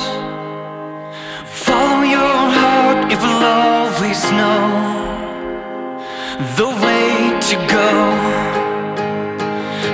follow 1.46 2.02
your 2.02 2.20
heart, 2.20 2.76
the 6.56 6.68
way 6.68 7.25
to 7.46 7.54
go. 7.54 7.90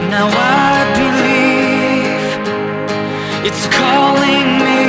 Now 0.09 0.27
I 0.33 0.89
believe 0.97 2.25
it's 3.45 3.67
calling 3.67 4.49
me. 4.67 4.85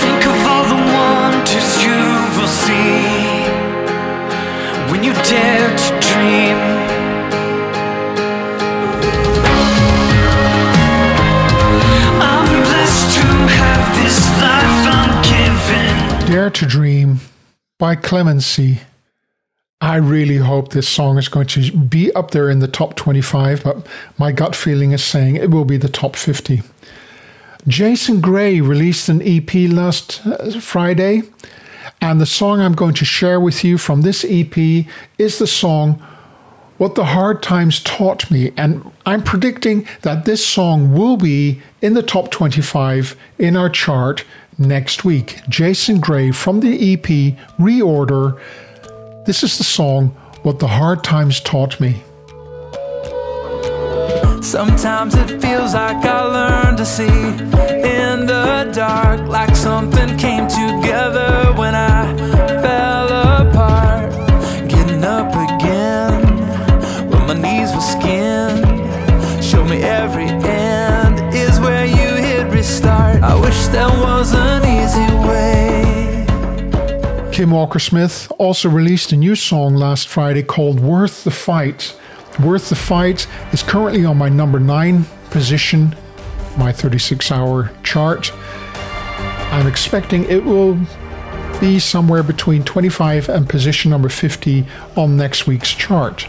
Think 0.00 0.20
of 0.30 0.36
all 0.46 0.64
the 0.74 0.80
wonders 0.94 1.70
you 1.82 1.98
will 2.38 2.52
see 2.64 3.02
when 4.92 5.02
you 5.02 5.12
dare 5.26 5.70
to 5.76 5.90
dream. 6.06 6.58
I'm 12.22 12.46
blessed 12.62 13.06
to 13.16 13.26
have 13.58 13.84
this 13.98 14.18
life 14.44 14.82
I'm 14.98 15.12
given. 15.32 16.30
Dare 16.30 16.50
to 16.50 16.64
Dream 16.64 17.18
by 17.76 17.96
Clemency. 17.96 18.82
I 19.80 19.96
really 19.96 20.38
hope 20.38 20.70
this 20.70 20.88
song 20.88 21.18
is 21.18 21.28
going 21.28 21.46
to 21.48 21.70
be 21.70 22.12
up 22.14 22.32
there 22.32 22.50
in 22.50 22.58
the 22.58 22.66
top 22.66 22.96
25, 22.96 23.62
but 23.62 23.86
my 24.18 24.32
gut 24.32 24.56
feeling 24.56 24.90
is 24.90 25.04
saying 25.04 25.36
it 25.36 25.50
will 25.50 25.64
be 25.64 25.76
the 25.76 25.88
top 25.88 26.16
50. 26.16 26.62
Jason 27.68 28.20
Gray 28.20 28.60
released 28.60 29.08
an 29.08 29.22
EP 29.22 29.54
last 29.70 30.26
uh, 30.26 30.58
Friday, 30.58 31.22
And 32.00 32.20
the 32.20 32.26
song 32.26 32.60
I'm 32.60 32.74
going 32.74 32.94
to 32.94 33.04
share 33.04 33.38
with 33.38 33.62
you 33.62 33.78
from 33.78 34.02
this 34.02 34.24
EP 34.28 34.56
is 35.16 35.38
the 35.38 35.46
song 35.46 36.04
What 36.78 36.96
the 36.96 37.04
Hard 37.04 37.40
Times 37.40 37.80
Taught 37.80 38.32
Me. 38.32 38.52
And 38.56 38.90
I'm 39.06 39.22
predicting 39.22 39.86
that 40.02 40.24
this 40.24 40.44
song 40.44 40.92
will 40.92 41.16
be 41.16 41.62
in 41.80 41.94
the 41.94 42.02
top 42.02 42.32
25 42.32 43.16
in 43.38 43.54
our 43.56 43.70
chart 43.70 44.24
next 44.58 45.04
week. 45.04 45.40
Jason 45.48 46.00
Gray 46.00 46.32
from 46.32 46.60
the 46.60 46.94
EP 46.94 47.36
Reorder. 47.58 48.40
This 49.28 49.42
is 49.42 49.58
the 49.58 49.64
song 49.64 50.06
What 50.42 50.58
the 50.58 50.66
Hard 50.66 51.04
Times 51.04 51.38
Taught 51.40 51.80
Me. 51.80 52.02
Sometimes 54.40 55.14
it 55.16 55.38
feels 55.42 55.74
like 55.74 56.02
I 56.06 56.24
learned 56.24 56.78
to 56.78 56.86
see 56.86 57.04
in 57.04 58.24
the 58.24 58.70
dark, 58.72 59.20
like 59.28 59.54
something 59.54 60.16
came 60.16 60.48
together 60.48 61.52
when 61.58 61.74
I 61.74 62.16
fell 62.62 63.08
apart. 63.42 63.87
Way. 77.38 77.44
Kim 77.44 77.50
Walker 77.52 77.78
Smith 77.78 78.32
also 78.38 78.68
released 78.68 79.12
a 79.12 79.16
new 79.16 79.36
song 79.36 79.76
last 79.76 80.08
Friday 80.08 80.42
called 80.42 80.80
Worth 80.80 81.24
the 81.24 81.30
Fight. 81.30 81.96
Worth 82.42 82.68
the 82.68 82.74
Fight 82.74 83.26
is 83.52 83.62
currently 83.62 84.04
on 84.04 84.18
my 84.18 84.28
number 84.28 84.58
nine 84.58 85.04
position, 85.30 85.94
my 86.56 86.72
36 86.72 87.30
hour 87.30 87.70
chart. 87.84 88.32
I'm 89.52 89.66
expecting 89.66 90.24
it 90.24 90.44
will 90.44 90.78
be 91.60 91.78
somewhere 91.78 92.22
between 92.24 92.64
25 92.64 93.28
and 93.28 93.48
position 93.48 93.90
number 93.90 94.08
50 94.08 94.66
on 94.96 95.16
next 95.16 95.46
week's 95.46 95.70
chart. 95.70 96.28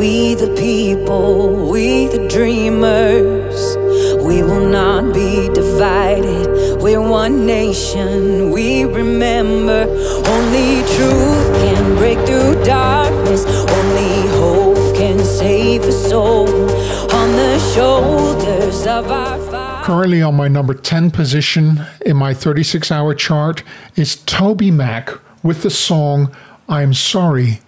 We 0.00 0.34
the 0.34 0.54
people, 0.56 1.68
we 1.70 2.06
the 2.06 2.26
dreamers. 2.26 3.76
We 4.24 4.42
will 4.42 4.66
not 4.66 5.12
be 5.12 5.50
divided. 5.50 6.80
We're 6.80 7.06
one 7.06 7.44
nation. 7.44 8.50
We 8.50 8.84
remember 8.84 9.84
only 10.26 10.80
truth 10.94 11.48
can 11.60 11.96
break 11.96 12.16
through 12.26 12.64
darkness. 12.64 13.44
Only 13.44 14.26
hope 14.38 14.96
can 14.96 15.18
save 15.18 15.82
a 15.82 15.92
soul 15.92 16.48
on 16.48 17.32
the 17.32 17.58
shoulders 17.74 18.86
of 18.86 19.10
our. 19.10 19.84
Currently 19.84 20.22
on 20.22 20.34
my 20.34 20.48
number 20.48 20.72
10 20.72 21.10
position 21.10 21.84
in 22.06 22.16
my 22.16 22.32
36 22.32 22.90
hour 22.90 23.14
chart 23.14 23.62
is 23.96 24.16
TobyMac 24.16 25.20
with 25.42 25.60
the 25.60 25.68
song 25.68 26.34
I'm 26.70 26.94
Sorry. 26.94 27.60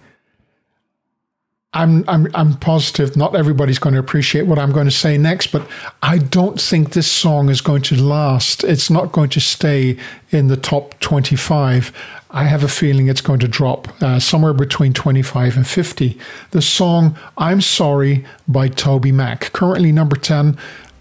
I'm, 1.73 2.07
I'm, 2.07 2.27
I'm 2.35 2.53
positive 2.57 3.17
not 3.17 3.35
everybody's 3.35 3.79
going 3.79 3.93
to 3.93 3.99
appreciate 3.99 4.43
what 4.43 4.59
I'm 4.59 4.71
going 4.71 4.85
to 4.85 4.91
say 4.91 5.17
next, 5.17 5.47
but 5.47 5.67
I 6.03 6.19
don't 6.19 6.61
think 6.61 6.93
this 6.93 7.09
song 7.11 7.49
is 7.49 7.61
going 7.61 7.81
to 7.83 8.01
last. 8.01 8.63
It's 8.63 8.89
not 8.89 9.11
going 9.11 9.29
to 9.29 9.39
stay 9.39 9.97
in 10.29 10.47
the 10.47 10.57
top 10.57 10.99
25. 10.99 11.91
I 12.29 12.45
have 12.45 12.63
a 12.63 12.67
feeling 12.67 13.07
it's 13.07 13.21
going 13.21 13.39
to 13.39 13.47
drop 13.47 13.87
uh, 14.01 14.19
somewhere 14.19 14.53
between 14.53 14.93
25 14.93 15.57
and 15.57 15.67
50. 15.67 16.17
The 16.51 16.61
song 16.61 17.17
I'm 17.37 17.61
Sorry 17.61 18.23
by 18.47 18.69
TobyMac, 18.69 19.51
currently 19.53 19.91
number 19.91 20.15
10. 20.15 20.57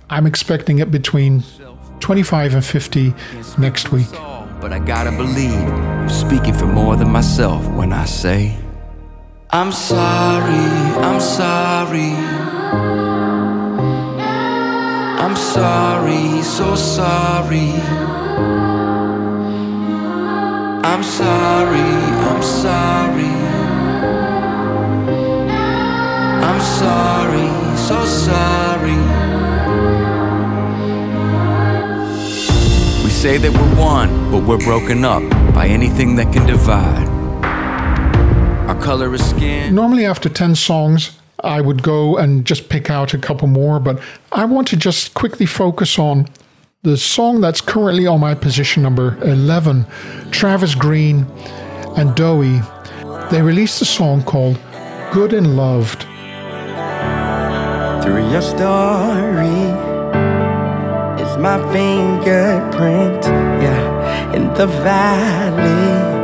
I'm 0.09 0.27
expecting 0.27 0.79
it 0.79 0.91
between 0.91 1.43
25 2.01 2.55
and 2.55 2.65
50 2.65 3.15
next 3.59 3.93
week. 3.93 4.11
But 4.61 4.73
I 4.73 4.79
gotta 4.79 5.11
believe 5.11 5.53
I'm 5.53 6.09
speaking 6.09 6.55
for 6.55 6.67
more 6.67 6.97
than 6.97 7.11
myself 7.11 7.67
when 7.71 7.93
I 7.93 8.05
say 8.05 8.57
I'm 9.55 9.71
sorry, 9.71 10.65
I'm 11.05 11.21
sorry. 11.21 12.13
I'm 15.21 15.37
sorry, 15.37 16.43
so 16.43 16.75
sorry. 16.75 17.73
I'm 20.91 21.03
sorry, 21.03 21.91
I'm 22.31 22.43
sorry. 22.43 23.35
I'm 26.49 26.61
sorry, 26.81 27.77
so 27.77 28.05
sorry. 28.07 28.97
We 33.05 33.11
say 33.11 33.37
that 33.37 33.53
we're 33.53 33.79
one, 33.79 34.31
but 34.31 34.45
we're 34.45 34.65
broken 34.65 35.05
up 35.05 35.23
by 35.53 35.67
anything 35.67 36.17
that 36.17 36.33
can 36.33 36.47
divide. 36.47 37.22
Our 38.73 38.81
color 38.81 39.15
is 39.15 39.23
skin. 39.29 39.75
Normally, 39.75 40.07
after 40.07 40.31
10 40.31 40.55
songs, 40.55 41.19
I 41.45 41.61
would 41.61 41.83
go 41.83 42.17
and 42.17 42.47
just 42.47 42.71
pick 42.71 42.89
out 42.89 43.13
a 43.13 43.19
couple 43.19 43.47
more, 43.47 43.79
but 43.79 44.01
I 44.33 44.47
want 44.47 44.67
to 44.69 44.79
just 44.79 45.13
quickly 45.13 45.45
focus 45.45 45.99
on 45.99 46.27
the 46.83 46.97
song 46.97 47.43
that's 47.43 47.61
currently 47.61 48.07
on 48.07 48.21
my 48.21 48.35
position 48.35 48.83
number 48.83 49.19
11 49.25 49.85
Travis 50.31 50.75
Greene 50.75 51.27
and 51.99 52.15
Bowe. 52.17 52.63
They 53.31 53.43
released 53.43 53.83
a 53.83 53.85
song 53.85 54.23
called 54.23 54.59
Good 55.13 55.35
and 55.35 55.55
Loved. 55.55 56.05
Through 58.03 58.31
your 58.31 58.41
story 58.41 59.69
is 61.21 61.37
my 61.37 61.61
fingerprint, 61.75 63.23
yeah, 63.63 64.35
in 64.35 64.55
the 64.55 64.67
valley. 64.67 66.22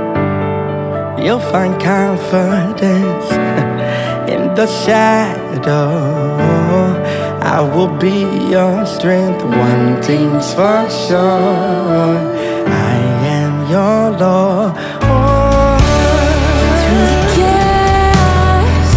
You'll 1.25 1.41
find 1.41 1.81
confidence 1.81 3.31
in 4.33 4.55
the 4.55 4.67
shadow. 4.67 6.37
I 7.41 7.61
will 7.61 7.89
be 7.99 8.27
your 8.51 8.85
strength. 8.87 9.43
One 9.43 10.01
thing's 10.03 10.53
for 10.55 10.89
sure. 10.91 12.19
I 12.71 12.97
am 13.41 13.69
your 13.71 14.11
Lord. 14.19 14.73
Oh, 15.03 15.79
Through 16.83 17.15
chaos, 17.35 18.93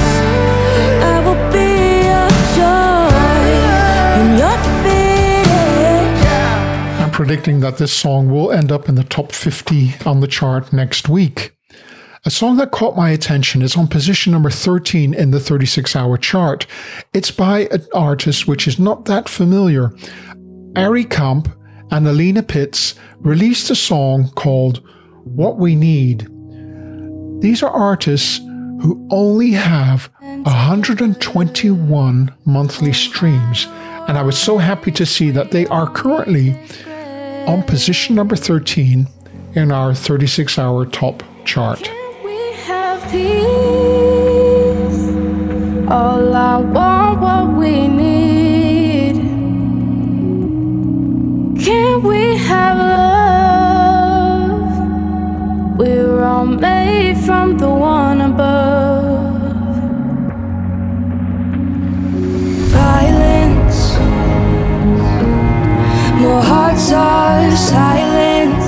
I 1.12 1.14
will 1.26 1.42
be 1.52 1.70
your 2.12 2.30
joy 2.58 4.22
in 4.22 4.28
your 4.42 4.58
fear. 4.84 7.04
I'm 7.04 7.12
predicting 7.12 7.58
that 7.62 7.78
this 7.78 7.94
song 7.94 8.30
will 8.30 8.52
end 8.52 8.72
up 8.72 8.88
in 8.90 8.96
the 8.96 9.04
top 9.04 9.32
50 9.32 9.96
on 10.06 10.20
the 10.20 10.28
chart 10.28 10.72
next 10.72 11.10
week. 11.10 11.56
A 12.24 12.30
song 12.30 12.58
that 12.58 12.70
caught 12.70 12.96
my 12.96 13.10
attention 13.10 13.64
is 13.64 13.76
on 13.76 13.88
position 13.88 14.32
number 14.32 14.52
13 14.52 15.16
in 15.16 15.32
the 15.32 15.40
36 15.40 15.96
hour 15.96 16.18
chart. 16.18 16.68
It's 17.14 17.32
by 17.32 17.62
an 17.72 17.84
artist 17.96 18.48
which 18.48 18.68
is 18.68 18.78
not 18.78 19.06
that 19.06 19.28
familiar. 19.28 19.92
Ari 20.76 21.06
Kamp 21.06 21.52
and 21.90 22.08
Alina 22.08 22.44
Pitts 22.44 22.94
released 23.22 23.72
a 23.72 23.76
song 23.76 24.30
called 24.36 24.88
What 25.24 25.58
We 25.58 25.76
Need. 25.76 26.28
These 27.42 27.64
are 27.64 27.72
artists 27.72 28.38
who 28.38 29.08
only 29.10 29.54
have 29.54 30.12
121 30.20 32.36
monthly 32.46 32.94
streams, 32.94 33.66
and 34.08 34.16
I 34.16 34.22
was 34.22 34.38
so 34.38 34.60
happy 34.60 34.92
to 34.92 35.08
see 35.08 35.32
that 35.32 35.50
they 35.50 35.66
are 35.68 35.90
currently 35.90 36.52
on 37.48 37.64
position 37.64 38.14
number 38.14 38.36
13 38.36 39.08
in 39.56 39.72
our 39.72 39.96
36 39.96 40.60
hour 40.60 40.86
top 40.86 41.24
chart. 41.46 41.90
Peace. 43.12 45.02
All 45.90 46.34
I 46.34 46.58
want, 46.76 47.20
what 47.20 47.46
we 47.58 47.88
need. 47.90 49.16
Can 51.62 52.04
we 52.04 52.38
have 52.38 52.78
love? 52.78 54.62
We're 55.78 56.24
all 56.24 56.46
made 56.46 57.18
from 57.18 57.58
the 57.58 57.70
one 57.70 58.22
above. 58.22 59.76
Violence. 62.72 63.80
More 66.22 66.42
hearts 66.42 66.92
are 66.94 67.52
silenced. 67.58 68.61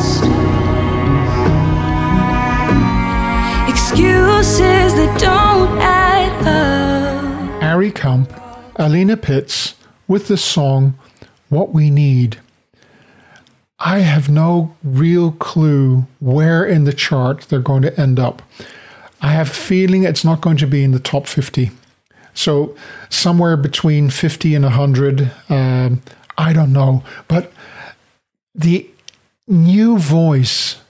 That 4.43 5.21
don't 5.21 5.79
add 5.79 6.45
up. 6.45 7.63
Ari 7.63 7.91
Kamp, 7.93 8.29
Alina 8.75 9.15
Pitts 9.15 9.75
with 10.05 10.27
the 10.27 10.35
song 10.35 10.95
What 11.47 11.73
We 11.73 11.89
Need. 11.89 12.41
I 13.79 13.99
have 13.99 14.27
no 14.27 14.75
real 14.83 15.31
clue 15.31 16.07
where 16.19 16.65
in 16.65 16.83
the 16.83 16.91
chart 16.91 17.43
they're 17.43 17.61
going 17.61 17.83
to 17.83 17.97
end 17.97 18.19
up. 18.19 18.41
I 19.21 19.29
have 19.29 19.49
a 19.49 19.53
feeling 19.53 20.03
it's 20.03 20.25
not 20.25 20.41
going 20.41 20.57
to 20.57 20.67
be 20.67 20.83
in 20.83 20.91
the 20.91 20.99
top 20.99 21.25
50. 21.25 21.71
So 22.33 22.75
somewhere 23.09 23.55
between 23.55 24.09
50 24.09 24.55
and 24.55 24.65
100. 24.65 25.31
Um, 25.47 26.01
I 26.37 26.51
don't 26.51 26.73
know. 26.73 27.01
But 27.29 27.49
the 28.53 28.89
new 29.47 29.97
voice 29.97 30.81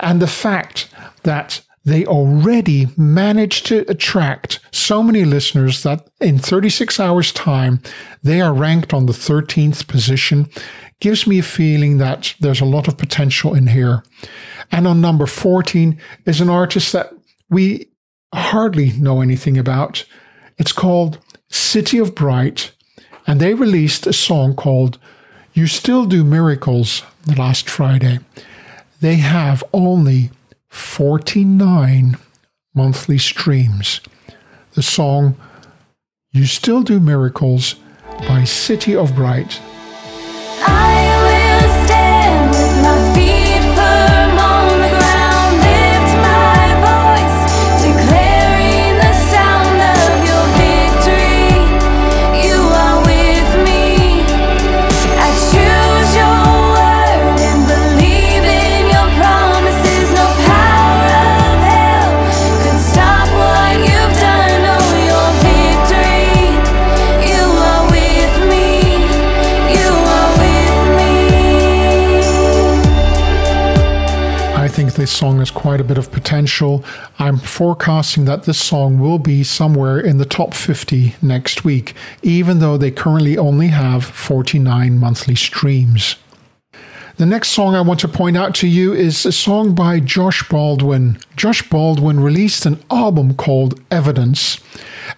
and 0.00 0.20
the 0.20 0.26
fact 0.26 0.90
that 1.22 1.62
they 1.84 2.06
already 2.06 2.88
managed 2.96 3.66
to 3.66 3.84
attract 3.90 4.60
so 4.72 5.02
many 5.02 5.24
listeners 5.24 5.82
that 5.82 6.08
in 6.20 6.38
36 6.38 6.98
hours' 6.98 7.32
time, 7.32 7.80
they 8.22 8.40
are 8.40 8.54
ranked 8.54 8.94
on 8.94 9.06
the 9.06 9.12
13th 9.12 9.86
position 9.86 10.48
gives 11.00 11.26
me 11.26 11.38
a 11.38 11.42
feeling 11.42 11.98
that 11.98 12.34
there's 12.40 12.62
a 12.62 12.64
lot 12.64 12.88
of 12.88 12.96
potential 12.96 13.54
in 13.54 13.66
here. 13.66 14.02
And 14.72 14.86
on 14.86 15.02
number 15.02 15.26
14 15.26 16.00
is 16.24 16.40
an 16.40 16.48
artist 16.48 16.92
that 16.94 17.12
we 17.50 17.88
hardly 18.32 18.92
know 18.92 19.20
anything 19.20 19.58
about. 19.58 20.04
It's 20.56 20.72
called 20.72 21.18
City 21.50 21.98
of 21.98 22.14
Bright, 22.14 22.72
and 23.26 23.40
they 23.40 23.54
released 23.54 24.06
a 24.06 24.12
song 24.12 24.54
called 24.56 24.98
You 25.52 25.66
Still 25.66 26.06
Do 26.06 26.24
Miracles 26.24 27.02
last 27.36 27.68
Friday. 27.68 28.20
They 29.00 29.16
have 29.16 29.62
only 29.72 30.30
49 30.74 32.16
monthly 32.74 33.16
streams. 33.16 34.00
The 34.72 34.82
song 34.82 35.36
You 36.32 36.46
Still 36.46 36.82
Do 36.82 36.98
Miracles 36.98 37.76
by 38.26 38.42
City 38.44 38.96
of 38.96 39.14
Bright 39.14 39.60
I 40.66 41.13
song 75.24 75.38
has 75.38 75.50
quite 75.50 75.80
a 75.80 75.84
bit 75.84 75.96
of 75.96 76.12
potential. 76.12 76.84
I'm 77.18 77.38
forecasting 77.38 78.26
that 78.26 78.42
this 78.42 78.60
song 78.60 79.00
will 79.00 79.18
be 79.18 79.42
somewhere 79.42 79.98
in 79.98 80.18
the 80.18 80.26
top 80.26 80.52
50 80.52 81.14
next 81.22 81.64
week, 81.64 81.94
even 82.22 82.58
though 82.58 82.76
they 82.76 82.90
currently 82.90 83.38
only 83.38 83.68
have 83.68 84.04
49 84.04 84.98
monthly 84.98 85.34
streams. 85.34 86.16
The 87.16 87.24
next 87.24 87.52
song 87.52 87.74
I 87.74 87.80
want 87.80 88.00
to 88.00 88.08
point 88.08 88.36
out 88.36 88.54
to 88.56 88.68
you 88.68 88.92
is 88.92 89.24
a 89.24 89.32
song 89.32 89.74
by 89.74 89.98
Josh 89.98 90.46
Baldwin. 90.46 91.18
Josh 91.36 91.70
Baldwin 91.70 92.20
released 92.20 92.66
an 92.66 92.78
album 92.90 93.34
called 93.34 93.80
Evidence, 93.90 94.60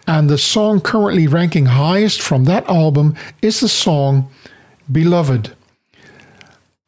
and 0.06 0.30
the 0.30 0.38
song 0.38 0.80
currently 0.80 1.26
ranking 1.26 1.66
highest 1.66 2.22
from 2.22 2.44
that 2.44 2.64
album 2.68 3.16
is 3.42 3.58
the 3.58 3.68
song 3.68 4.30
Beloved. 4.92 5.55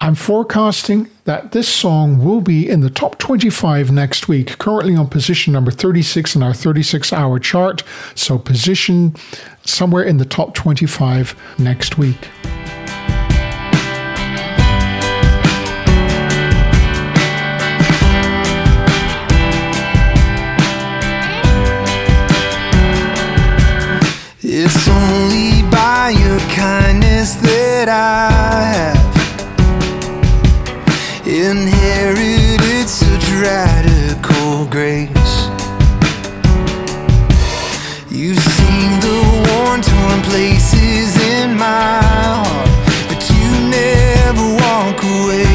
I'm 0.01 0.15
forecasting 0.15 1.11
that 1.25 1.51
this 1.51 1.69
song 1.69 2.25
will 2.25 2.41
be 2.41 2.69
in 2.69 2.83
the 2.83 2.91
top 2.91 3.19
25 3.19 3.91
next 3.91 4.29
week, 4.29 4.57
currently 4.59 4.95
on 4.95 5.09
position 5.09 5.53
number 5.53 5.73
36 5.73 6.37
in 6.37 6.43
our 6.43 6.55
36 6.55 7.13
hour 7.13 7.41
chart. 7.41 7.83
So, 8.15 8.39
position 8.39 9.17
somewhere 9.65 10.05
in 10.05 10.19
the 10.19 10.25
top 10.25 10.55
25 10.55 11.35
next 11.59 11.99
week. 11.99 12.29
It's 24.41 24.89
only 24.89 25.69
by 25.69 26.15
your 26.17 26.39
kindness 26.55 27.35
that 27.35 27.89
I 27.89 28.63
have 28.63 28.98
grace. 34.79 35.49
You've 38.13 38.37
the 39.03 39.83
torn 39.83 40.21
places 40.23 41.17
in 41.21 41.57
my 41.57 42.01
heart, 42.01 42.71
but 43.09 43.21
you 43.29 43.49
never 43.81 44.47
walk 44.63 44.99
away. 45.03 45.51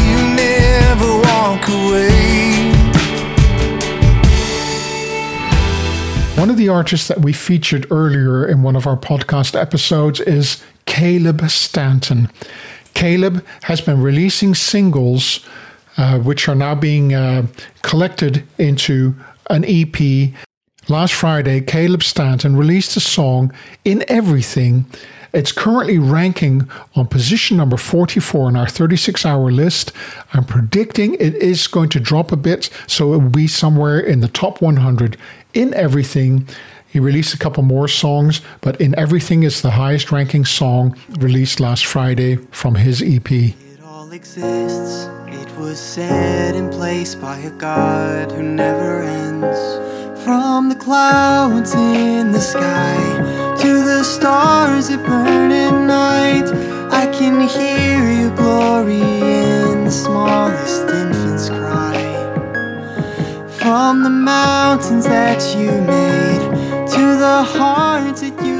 You 0.00 0.16
never 0.34 1.10
walk 1.28 1.68
away. 1.68 2.72
One 6.40 6.48
of 6.48 6.56
the 6.56 6.70
artists 6.70 7.06
that 7.08 7.20
we 7.20 7.34
featured 7.34 7.86
earlier 7.90 8.46
in 8.46 8.62
one 8.62 8.76
of 8.76 8.86
our 8.86 8.96
podcast 8.96 9.60
episodes 9.60 10.20
is 10.20 10.64
Caleb 10.86 11.50
Stanton. 11.50 12.30
Caleb 12.94 13.44
has 13.64 13.82
been 13.82 14.00
releasing 14.00 14.54
singles, 14.54 15.46
uh, 16.00 16.18
which 16.18 16.48
are 16.48 16.54
now 16.54 16.74
being 16.74 17.12
uh, 17.12 17.46
collected 17.82 18.42
into 18.56 19.14
an 19.50 19.66
EP. 19.66 20.32
Last 20.88 21.12
Friday, 21.12 21.60
Caleb 21.60 22.02
Stanton 22.02 22.56
released 22.56 22.96
a 22.96 23.00
song, 23.00 23.52
In 23.84 24.02
Everything. 24.08 24.86
It's 25.34 25.52
currently 25.52 25.98
ranking 25.98 26.68
on 26.96 27.06
position 27.06 27.58
number 27.58 27.76
44 27.76 28.46
on 28.46 28.56
our 28.56 28.66
36 28.66 29.26
hour 29.26 29.50
list. 29.50 29.92
I'm 30.32 30.44
predicting 30.46 31.14
it 31.14 31.34
is 31.34 31.66
going 31.66 31.90
to 31.90 32.00
drop 32.00 32.32
a 32.32 32.36
bit, 32.36 32.70
so 32.86 33.12
it 33.12 33.18
will 33.18 33.28
be 33.28 33.46
somewhere 33.46 34.00
in 34.00 34.20
the 34.20 34.28
top 34.28 34.62
100 34.62 35.18
in 35.52 35.74
everything. 35.74 36.48
He 36.88 36.98
released 36.98 37.34
a 37.34 37.38
couple 37.38 37.62
more 37.62 37.88
songs, 37.88 38.40
but 38.62 38.80
In 38.80 38.98
Everything 38.98 39.42
is 39.42 39.60
the 39.60 39.72
highest 39.72 40.10
ranking 40.10 40.46
song 40.46 40.96
released 41.18 41.60
last 41.60 41.84
Friday 41.84 42.36
from 42.52 42.76
his 42.76 43.02
EP. 43.02 43.54
Exists. 44.12 45.08
It 45.28 45.56
was 45.56 45.78
set 45.78 46.56
in 46.56 46.68
place 46.68 47.14
by 47.14 47.38
a 47.38 47.50
God 47.50 48.32
who 48.32 48.42
never 48.42 49.02
ends. 49.02 49.60
From 50.24 50.68
the 50.68 50.74
clouds 50.74 51.74
in 51.74 52.32
the 52.32 52.40
sky 52.40 52.96
to 53.60 53.84
the 53.84 54.02
stars 54.02 54.88
that 54.88 55.06
burn 55.06 55.52
at 55.52 55.86
night, 55.86 56.48
I 56.92 57.06
can 57.16 57.46
hear 57.46 58.10
your 58.20 58.34
glory 58.34 59.00
in 59.00 59.84
the 59.84 59.92
smallest 59.92 60.88
infant's 60.88 61.48
cry. 61.48 62.02
From 63.60 64.02
the 64.02 64.10
mountains 64.10 65.04
that 65.04 65.40
you 65.56 65.70
made 65.82 66.49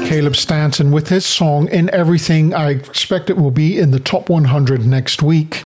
Caleb 0.07 0.35
Stanton 0.35 0.91
with 0.91 1.09
his 1.09 1.25
song 1.25 1.67
In 1.69 1.89
Everything. 1.89 2.53
I 2.53 2.69
expect 2.71 3.29
it 3.29 3.37
will 3.37 3.51
be 3.51 3.77
in 3.77 3.91
the 3.91 3.99
top 3.99 4.29
100 4.29 4.85
next 4.85 5.21
week. 5.21 5.63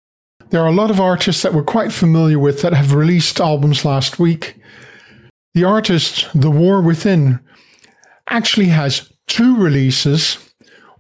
There 0.51 0.61
are 0.63 0.69
a 0.69 0.73
lot 0.73 0.91
of 0.91 1.01
artists 1.01 1.43
that 1.43 1.55
we're 1.55 1.65
quite 1.65 1.93
familiar 1.93 2.39
with 2.39 2.63
that 2.63 2.73
have 2.75 2.93
released 2.95 3.41
albums 3.41 3.85
last 3.85 4.19
week. 4.19 4.57
The 5.55 5.65
artist 5.65 6.29
The 6.35 6.51
War 6.51 6.81
Within 6.81 7.41
actually 8.29 8.69
has 8.69 9.13
two 9.27 9.57
releases. 9.57 10.39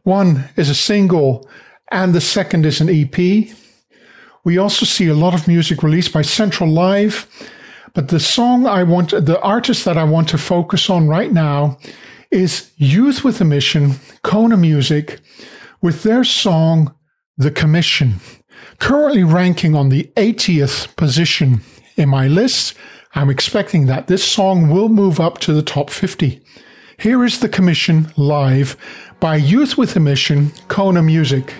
One 0.03 0.48
is 0.57 0.68
a 0.68 0.75
single, 0.75 1.48
and 1.90 2.14
the 2.14 2.20
second 2.20 2.66
is 2.66 2.81
an 2.81 2.88
EP. 2.88 3.55
We 4.44 4.59
also 4.59 4.85
see 4.87 5.09
a 5.09 5.14
lot 5.14 5.35
of 5.35 5.46
music 5.46 5.83
released 5.83 6.12
by 6.12 6.22
Central 6.22 6.68
Live, 6.68 7.27
but 7.94 8.09
the 8.09 8.20
song 8.20 8.66
I 8.66 8.83
want, 8.83 9.11
the 9.11 9.40
artist 9.40 9.85
that 9.85 9.98
I 9.98 10.05
want 10.05 10.28
to 10.31 10.38
focus 10.38 10.88
on 10.88 11.09
right 11.09 11.33
now 11.33 11.78
is 12.31 12.72
Youth 12.76 13.22
with 13.22 13.40
a 13.40 13.44
Mission, 13.44 13.96
Kona 14.22 14.57
Music, 14.57 15.20
with 15.83 16.02
their 16.02 16.24
song 16.24 16.94
The 17.37 17.50
Commission, 17.50 18.20
currently 18.78 19.24
ranking 19.24 19.74
on 19.74 19.90
the 19.90 20.11
80th 20.16 20.96
position 20.96 21.61
in 21.96 22.09
my 22.09 22.28
list. 22.28 22.74
I'm 23.14 23.28
expecting 23.28 23.87
that 23.87 24.07
this 24.07 24.24
song 24.24 24.70
will 24.70 24.88
move 24.88 25.20
up 25.20 25.38
to 25.40 25.52
the 25.52 25.62
top 25.62 25.90
50. 25.90 26.40
Here 26.98 27.24
is 27.24 27.40
The 27.40 27.48
Commission 27.48 28.11
live 28.16 28.76
by 29.20 29.37
Youth 29.37 29.76
with 29.76 29.94
a 29.96 30.00
Mission, 30.00 30.52
Kona 30.68 31.02
Music. 31.02 31.52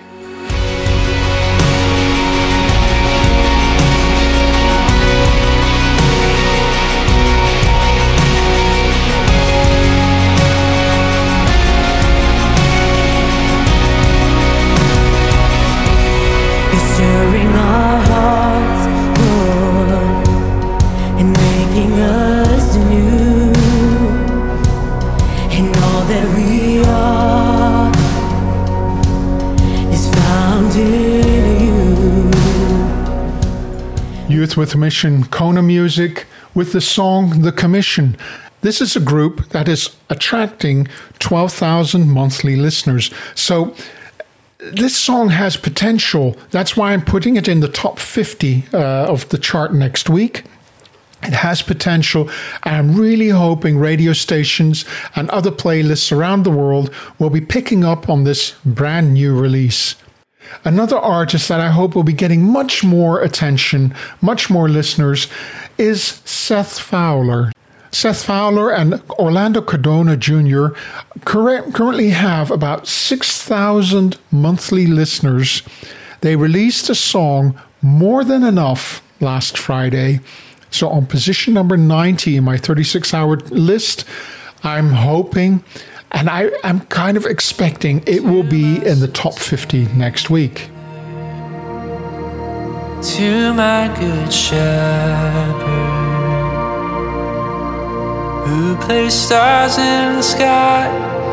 With 34.63 34.77
Mission 34.77 35.25
Kona 35.25 35.61
Music 35.61 36.25
with 36.55 36.71
the 36.71 36.79
song 36.79 37.41
The 37.41 37.51
Commission. 37.51 38.15
This 38.61 38.79
is 38.79 38.95
a 38.95 39.01
group 39.01 39.49
that 39.49 39.67
is 39.67 39.89
attracting 40.09 40.87
12,000 41.19 42.09
monthly 42.09 42.55
listeners. 42.55 43.11
So 43.35 43.75
this 44.59 44.95
song 44.95 45.31
has 45.31 45.57
potential. 45.57 46.37
That's 46.51 46.77
why 46.77 46.93
I'm 46.93 47.03
putting 47.03 47.35
it 47.35 47.49
in 47.49 47.59
the 47.59 47.67
top 47.67 47.99
50 47.99 48.63
uh, 48.71 48.77
of 48.77 49.27
the 49.27 49.37
chart 49.37 49.73
next 49.73 50.09
week. 50.09 50.45
It 51.23 51.33
has 51.33 51.61
potential. 51.61 52.29
I'm 52.63 52.95
really 52.95 53.29
hoping 53.29 53.77
radio 53.77 54.13
stations 54.13 54.85
and 55.13 55.29
other 55.29 55.51
playlists 55.51 56.09
around 56.09 56.43
the 56.43 56.51
world 56.51 56.89
will 57.19 57.29
be 57.29 57.41
picking 57.41 57.83
up 57.83 58.07
on 58.09 58.23
this 58.23 58.55
brand 58.63 59.13
new 59.13 59.37
release. 59.37 59.95
Another 60.65 60.97
artist 60.97 61.49
that 61.49 61.59
I 61.59 61.69
hope 61.69 61.95
will 61.95 62.03
be 62.03 62.13
getting 62.13 62.43
much 62.43 62.83
more 62.83 63.21
attention, 63.21 63.93
much 64.21 64.49
more 64.49 64.69
listeners, 64.69 65.27
is 65.77 66.21
Seth 66.25 66.79
Fowler. 66.79 67.51
Seth 67.91 68.23
Fowler 68.23 68.71
and 68.71 69.01
Orlando 69.11 69.61
Cardona 69.61 70.17
Jr. 70.17 70.69
currently 71.25 72.09
have 72.09 72.49
about 72.49 72.87
6,000 72.87 74.17
monthly 74.31 74.87
listeners. 74.87 75.61
They 76.21 76.35
released 76.35 76.89
a 76.89 76.95
song, 76.95 77.59
More 77.81 78.23
Than 78.23 78.43
Enough, 78.43 79.03
last 79.19 79.57
Friday. 79.57 80.21
So, 80.71 80.89
on 80.89 81.05
position 81.05 81.53
number 81.53 81.77
90 81.77 82.37
in 82.37 82.43
my 82.43 82.57
36 82.57 83.13
hour 83.13 83.37
list, 83.51 84.05
I'm 84.63 84.89
hoping 84.89 85.63
and 86.13 86.29
I 86.29 86.51
am 86.63 86.81
kind 86.87 87.17
of 87.17 87.25
expecting 87.25 88.03
it 88.05 88.23
will 88.23 88.43
be 88.43 88.77
in 88.85 88.99
the 88.99 89.07
top 89.07 89.33
50 89.33 89.85
next 89.95 90.29
week. 90.29 90.69
To 93.15 93.53
my 93.53 93.93
good 93.99 94.31
shepherd, 94.31 95.63
who 98.47 98.75
placed 98.77 99.25
stars 99.25 99.77
in 99.77 100.15
the 100.15 100.21
sky 100.21 100.85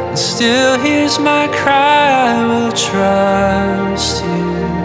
and 0.09 0.19
still 0.19 0.81
hears 0.81 1.19
my 1.19 1.47
cry, 1.49 2.33
I 2.33 2.47
will 2.47 2.73
trust 2.73 4.25
you. 4.25 4.81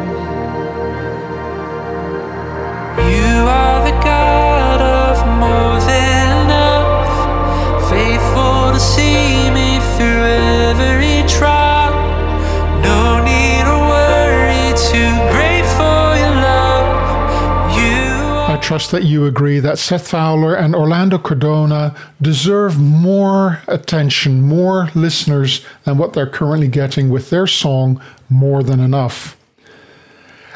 You 3.12 3.48
are 3.48 3.84
the 3.86 3.98
God 4.04 4.82
of 4.82 5.40
more 5.40 5.75
trust 18.66 18.90
that 18.90 19.04
you 19.04 19.28
agree 19.28 19.60
that 19.60 19.78
Seth 19.78 20.08
Fowler 20.08 20.56
and 20.56 20.74
Orlando 20.74 21.20
Cardona 21.20 21.96
deserve 22.20 22.80
more 22.80 23.62
attention, 23.68 24.42
more 24.42 24.90
listeners 24.96 25.64
than 25.84 26.00
what 26.00 26.14
they're 26.14 26.26
currently 26.26 26.68
getting 26.68 27.12
with 27.12 27.30
their 27.30 27.46
song 27.46 28.02
More 28.28 28.64
Than 28.64 28.80
Enough. 28.80 29.38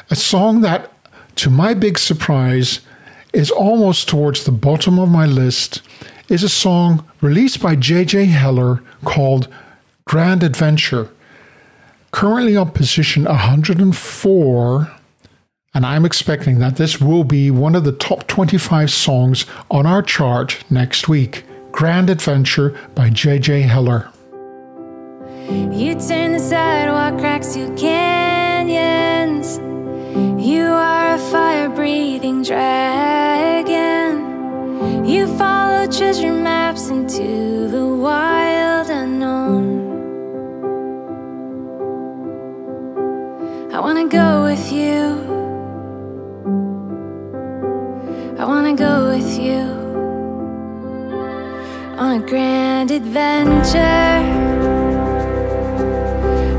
A 0.10 0.16
song 0.16 0.62
that, 0.62 0.92
to 1.36 1.52
my 1.52 1.76
big 1.76 2.00
surprise, 2.00 2.80
is 3.32 3.52
almost 3.52 4.10
towards 4.10 4.44
the 4.44 4.52
bottom 4.52 4.98
of 4.98 5.12
my 5.12 5.28
list 5.28 5.84
is 6.30 6.42
a 6.42 6.50
song 6.50 7.08
released 7.22 7.62
by 7.62 7.76
J.J. 7.76 8.26
Heller 8.26 8.82
called 9.06 9.48
Grand 10.06 10.42
Adventure. 10.42 11.10
Currently 12.10 12.58
on 12.58 12.72
position 12.72 13.26
104, 13.26 14.99
and 15.74 15.86
I'm 15.86 16.06
expecting 16.06 16.60
that 16.60 16.78
this 16.78 17.00
will 17.00 17.24
be 17.24 17.52
one 17.52 17.76
of 17.76 17.84
the 17.84 17.92
top 17.92 18.28
25 18.28 18.90
songs 18.90 19.46
on 19.70 19.86
our 19.86 20.02
chart 20.02 20.64
next 20.70 21.08
week. 21.08 21.44
Grand 21.72 22.10
Adventure 22.10 22.76
by 22.96 23.10
J.J. 23.10 23.62
Heller. 23.62 24.10
You 25.50 25.96
turn 25.96 26.34
the 26.34 26.40
sidewalk 26.40 27.20
cracks 27.20 27.54
to 27.54 27.74
canyons. 27.76 29.58
You 30.44 30.64
are 30.66 31.16
a 31.16 31.20
fire 31.20 31.70
breathing 31.70 32.44
dragon. 32.44 34.26
You 35.06 35.28
follow 35.38 35.86
treasure 35.92 36.34
maps 36.34 36.90
into 36.90 37.68
the 37.68 37.86
wild 37.88 38.90
unknown. 38.90 39.80
I 43.72 43.80
wanna 43.80 44.08
go 44.08 44.44
with 44.44 44.72
you. 44.72 45.29
Wanna 48.70 48.78
go 48.78 49.10
with 49.10 49.40
you 49.40 49.62
on 51.98 52.22
a 52.22 52.28
grand 52.28 52.92
adventure. 52.92 53.80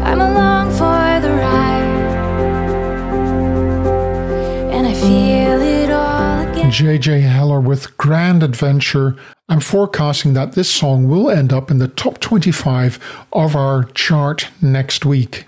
I'm 0.02 0.20
along 0.20 0.70
for 0.72 1.20
the 1.20 1.30
ride, 1.30 1.84
and 4.72 4.86
I 4.88 4.94
feel 4.94 5.60
it 5.60 5.90
all 5.90 6.48
again. 6.50 6.70
J.J. 6.70 7.20
Heller 7.20 7.60
with 7.60 7.96
Grand 7.96 8.42
Adventure. 8.42 9.16
I'm 9.48 9.60
forecasting 9.60 10.34
that 10.34 10.52
this 10.52 10.70
song 10.70 11.08
will 11.08 11.30
end 11.30 11.52
up 11.52 11.70
in 11.70 11.78
the 11.78 11.88
top 11.88 12.18
25 12.18 12.98
of 13.32 13.54
our 13.54 13.84
chart 13.84 14.48
next 14.60 15.04
week. 15.04 15.46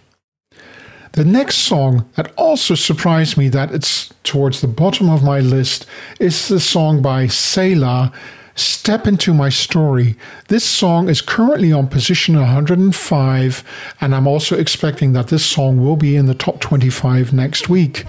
The 1.12 1.24
next 1.26 1.56
song 1.56 2.08
that 2.14 2.32
also 2.36 2.74
surprised 2.74 3.36
me 3.36 3.50
that 3.50 3.70
it's 3.70 4.14
towards 4.24 4.62
the 4.62 4.66
bottom 4.66 5.10
of 5.10 5.22
my 5.22 5.40
list 5.40 5.84
is 6.18 6.48
the 6.48 6.58
song 6.58 7.02
by 7.02 7.26
Selah, 7.26 8.10
Step 8.54 9.06
Into 9.06 9.34
My 9.34 9.50
Story. 9.50 10.16
This 10.48 10.64
song 10.64 11.10
is 11.10 11.20
currently 11.20 11.70
on 11.70 11.88
position 11.88 12.36
105, 12.36 13.64
and 14.00 14.14
I'm 14.14 14.26
also 14.26 14.56
expecting 14.56 15.12
that 15.12 15.28
this 15.28 15.44
song 15.44 15.84
will 15.84 15.96
be 15.96 16.16
in 16.16 16.26
the 16.26 16.34
top 16.34 16.60
25 16.60 17.34
next 17.34 17.68
week. 17.68 18.06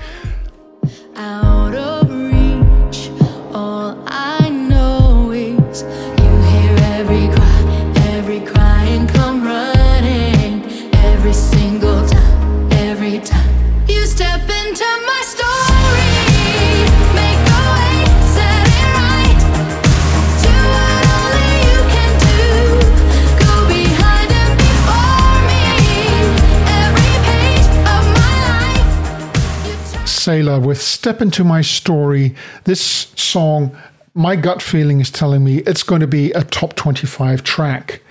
Selah 30.24 30.58
with 30.58 30.82
Step 30.82 31.22
Into 31.22 31.44
My 31.44 31.60
Story. 31.60 32.34
This 32.64 32.82
song, 33.18 33.76
my 34.14 34.38
gut 34.38 34.62
feeling 34.62 35.02
is 35.02 35.12
telling 35.12 35.44
me 35.44 35.58
it's 35.64 35.84
going 35.84 36.00
to 36.00 36.08
be 36.08 36.32
a 36.32 36.46
top 36.46 36.78
25 36.78 37.44
track. 37.44 38.02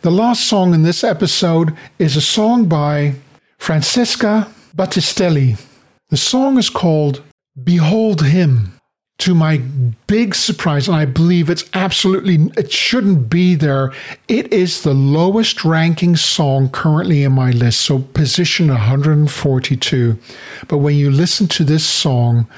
The 0.00 0.10
last 0.10 0.48
song 0.48 0.74
in 0.74 0.82
this 0.82 1.04
episode 1.04 1.76
is 2.00 2.16
a 2.16 2.20
song 2.20 2.66
by 2.66 3.14
Francesca 3.56 4.48
Battistelli. 4.74 5.64
The 6.08 6.16
song 6.16 6.58
is 6.58 6.70
called 6.70 7.22
Behold 7.62 8.24
Him. 8.24 8.72
To 9.18 9.34
my 9.34 9.58
big 10.06 10.34
surprise, 10.34 10.88
and 10.88 10.96
I 10.96 11.04
believe 11.04 11.48
it's 11.48 11.64
absolutely, 11.72 12.50
it 12.56 12.72
shouldn't 12.72 13.30
be 13.30 13.54
there, 13.54 13.92
it 14.28 14.52
is 14.52 14.82
the 14.82 14.92
lowest 14.92 15.64
ranking 15.64 16.16
song 16.16 16.68
currently 16.68 17.22
in 17.22 17.32
my 17.32 17.52
list, 17.52 17.80
so 17.82 18.00
position 18.00 18.68
142. 18.68 20.18
But 20.68 20.78
when 20.78 20.96
you 20.96 21.10
listen 21.10 21.46
to 21.48 21.64
this 21.64 21.86
song, 21.86 22.48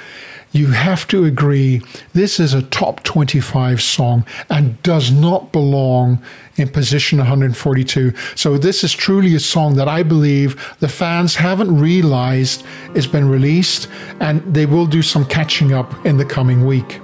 you 0.56 0.68
have 0.68 1.06
to 1.08 1.24
agree 1.24 1.82
this 2.14 2.40
is 2.40 2.54
a 2.54 2.62
top 2.62 3.02
25 3.02 3.82
song 3.82 4.24
and 4.48 4.82
does 4.82 5.12
not 5.12 5.52
belong 5.52 6.22
in 6.56 6.68
position 6.68 7.18
142. 7.18 8.14
So, 8.34 8.56
this 8.56 8.82
is 8.82 8.92
truly 8.92 9.34
a 9.34 9.40
song 9.40 9.76
that 9.76 9.88
I 9.88 10.02
believe 10.02 10.76
the 10.80 10.88
fans 10.88 11.36
haven't 11.36 11.78
realized 11.78 12.62
has 12.94 13.06
been 13.06 13.28
released, 13.28 13.88
and 14.20 14.42
they 14.54 14.66
will 14.66 14.86
do 14.86 15.02
some 15.02 15.24
catching 15.26 15.72
up 15.72 16.06
in 16.06 16.16
the 16.16 16.24
coming 16.24 16.64
week. 16.64 17.00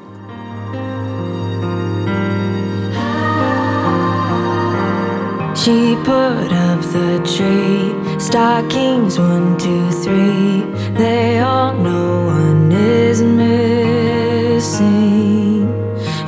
She 5.54 5.94
put 6.02 6.50
up 6.50 6.80
the 6.80 7.20
tree, 7.36 8.01
stockings 8.22 9.18
one, 9.18 9.58
two, 9.58 9.90
three. 9.90 10.62
They 10.96 11.40
all 11.40 11.74
know 11.74 12.26
one 12.26 12.70
is 12.70 13.20
missing. 13.20 14.62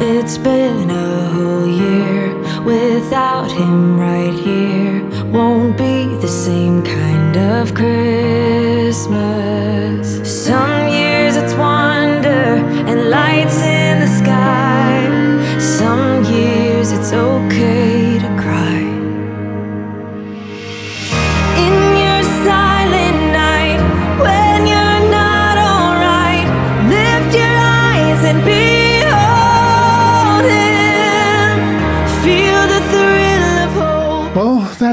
It's 0.00 0.36
been 0.36 0.90
a 0.90 1.28
whole 1.28 1.68
year 1.68 2.34
without 2.62 3.52
him 3.52 3.98
right 3.98 4.34
here. 4.34 5.04
Won't 5.30 5.78
be 5.78 6.06
the 6.20 6.26
same 6.28 6.82
kind 6.82 7.36
of 7.36 7.74
Christmas. 7.74 9.43